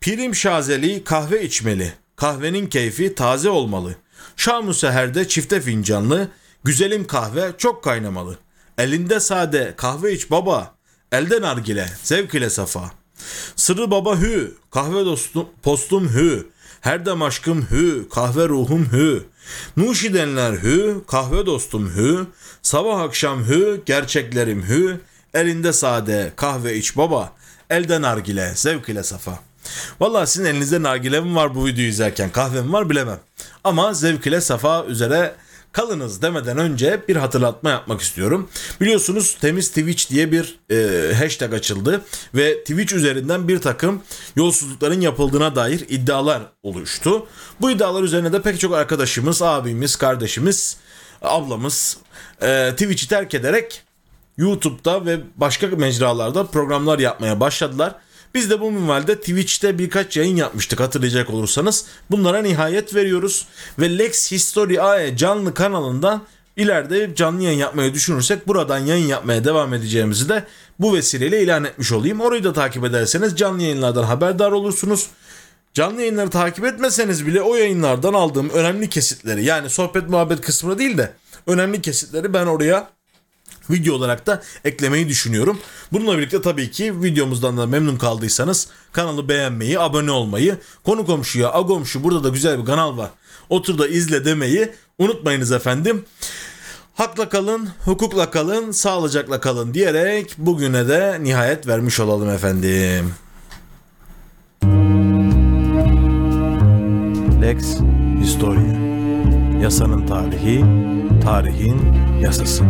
Pirim 0.01 0.35
şazeli 0.35 1.05
kahve 1.05 1.45
içmeli. 1.45 1.93
Kahvenin 2.17 2.67
keyfi 2.67 3.15
taze 3.15 3.51
olmalı. 3.51 3.97
Şam-ı 4.37 4.75
seherde 4.75 5.29
çifte 5.29 5.61
fincanlı. 5.61 6.29
Güzelim 6.65 7.07
kahve 7.07 7.53
çok 7.59 7.85
kaynamalı. 7.85 8.39
Elinde 8.79 9.21
sade 9.21 9.75
kahve 9.77 10.13
iç 10.13 10.31
baba. 10.31 10.75
Elden 11.13 11.43
argile 11.43 11.89
zevk 12.03 12.35
ile 12.35 12.51
safa. 12.51 12.91
Sırrı 13.57 13.91
baba 13.91 14.17
hü, 14.17 14.55
kahve 14.71 15.05
dostum, 15.05 15.49
postum 15.63 16.09
hü. 16.09 16.47
Her 16.81 17.07
dem 17.07 17.23
aşkım 17.23 17.67
hü, 17.71 18.09
kahve 18.09 18.49
ruhum 18.49 18.93
hü. 18.93 19.25
Nuşidenler 19.77 20.53
hü, 20.53 21.05
kahve 21.09 21.47
dostum 21.47 21.91
hü. 21.97 22.27
Sabah 22.63 23.01
akşam 23.01 23.45
hü, 23.45 23.81
gerçeklerim 23.87 24.63
hü. 24.63 25.01
Elinde 25.35 25.73
sade 25.73 26.33
kahve 26.37 26.77
iç 26.77 26.97
baba. 26.97 27.33
Elden 27.71 28.03
nargile, 28.03 28.53
zevk 28.55 28.89
ile 28.89 29.03
safa. 29.03 29.39
Vallahi 30.01 30.27
sizin 30.27 30.45
elinizde 30.45 30.83
nargile 30.83 31.21
mi 31.21 31.35
var 31.35 31.55
bu 31.55 31.67
videoyu 31.67 31.89
izlerken 31.89 32.31
kahve 32.31 32.63
mi 32.63 32.73
var 32.73 32.91
bilemem. 32.91 33.21
Ama 33.65 33.95
zevk 33.95 34.27
ile 34.27 34.41
safa 34.41 34.85
üzere 34.85 35.35
kalınız 35.77 36.23
demeden 36.23 36.59
önce 36.59 37.03
bir 37.09 37.17
hatırlatma 37.17 37.71
yapmak 37.71 38.01
istiyorum. 38.01 38.49
Biliyorsunuz 38.81 39.37
Temiz 39.41 39.69
Twitch 39.69 40.11
diye 40.11 40.33
bir 40.33 40.59
e, 40.71 41.15
hashtag 41.15 41.55
açıldı 41.55 42.05
ve 42.35 42.61
Twitch 42.61 42.95
üzerinden 42.95 43.49
bir 43.49 43.59
takım 43.59 44.03
yolsuzlukların 44.37 45.01
yapıldığına 45.01 45.57
dair 45.57 45.85
iddialar 45.89 46.43
oluştu. 46.63 47.27
Bu 47.61 47.71
iddialar 47.71 48.03
üzerine 48.03 48.33
de 48.33 48.43
pek 48.43 48.61
çok 48.61 48.75
arkadaşımız, 48.75 49.43
abimiz, 49.43 49.97
kardeşimiz, 49.97 50.77
ablamız 51.23 51.97
e, 52.43 52.71
Twitch'i 52.73 53.09
terk 53.09 53.35
ederek 53.35 53.83
YouTube'da 54.37 55.07
ve 55.07 55.21
başka 55.37 55.67
mecralarda 55.67 56.47
programlar 56.47 56.99
yapmaya 56.99 57.41
başladılar. 57.41 57.95
Biz 58.37 58.51
de 58.51 58.61
bu 58.61 58.73
minvalde 58.73 59.17
Twitch'te 59.17 59.79
birkaç 59.79 60.17
yayın 60.17 60.37
yapmıştık 60.37 60.81
hatırlayacak 60.81 61.31
olursanız. 61.31 61.85
Bunlara 62.11 62.43
nihayet 62.43 62.95
veriyoruz. 62.95 63.47
Ve 63.79 63.99
Lex 63.99 64.33
History 64.33 64.81
AE 64.81 65.17
canlı 65.17 65.55
kanalından 65.55 66.23
ileride 66.57 67.15
canlı 67.15 67.43
yayın 67.43 67.59
yapmayı 67.59 67.95
düşünürsek 67.95 68.49
buradan 68.49 68.79
yayın 68.79 69.07
yapmaya 69.07 69.45
devam 69.45 69.75
edeceğimizi 69.75 70.29
de 70.29 70.45
bu 70.79 70.95
vesileyle 70.95 71.43
ilan 71.43 71.65
etmiş 71.65 71.93
olayım. 71.93 72.21
Orayı 72.21 72.45
da 72.45 72.53
takip 72.53 72.85
ederseniz 72.85 73.37
canlı 73.37 73.63
yayınlardan 73.63 74.05
haberdar 74.05 74.53
olursunuz. 74.53 75.07
Canlı 75.75 76.01
yayınları 76.01 76.31
takip 76.31 76.65
etmeseniz 76.65 77.27
bile 77.27 77.43
o 77.43 77.55
yayınlardan 77.55 78.15
aldığım 78.15 78.51
önemli 78.51 78.89
kesitleri 78.89 79.45
yani 79.45 79.71
sohbet 79.71 80.09
muhabbet 80.09 80.41
kısmını 80.41 80.79
değil 80.79 80.99
de 80.99 81.13
önemli 81.47 81.83
kesitleri 81.83 82.35
ben 82.35 82.47
oraya 82.47 82.96
video 83.71 83.95
olarak 83.95 84.27
da 84.27 84.43
eklemeyi 84.65 85.09
düşünüyorum. 85.09 85.59
Bununla 85.93 86.19
birlikte 86.19 86.43
tabii 86.43 86.71
ki 86.71 87.03
videomuzdan 87.03 87.59
da 87.59 87.67
memnun 87.67 87.97
kaldıysanız 87.97 88.69
kanalı 88.93 89.29
beğenmeyi, 89.29 89.81
abone 89.81 90.11
olmayı, 90.11 90.57
konu 90.85 91.07
komşuya, 91.07 91.53
agomşu 91.53 92.05
burada 92.05 92.25
da 92.25 92.29
güzel 92.29 92.61
bir 92.61 92.65
kanal 92.65 92.97
var. 92.97 93.11
Otur 93.49 93.79
da 93.79 93.89
izle 93.89 94.25
demeyi 94.25 94.73
unutmayınız 94.99 95.53
efendim. 95.53 96.05
Hakla 96.95 97.29
kalın, 97.29 97.69
hukukla 97.85 98.31
kalın, 98.31 98.71
sağlıcakla 98.71 99.41
kalın 99.41 99.75
diyerek 99.75 100.35
bugüne 100.39 100.89
de 100.89 101.19
nihayet 101.23 101.67
vermiş 101.67 102.01
olalım 102.01 102.31
efendim. 102.31 103.15
Lex 107.43 107.79
Historia. 108.21 108.86
Yasanın 109.63 110.07
tarihi, 110.07 110.65
tarihin 111.25 111.77
yasası. 112.21 112.65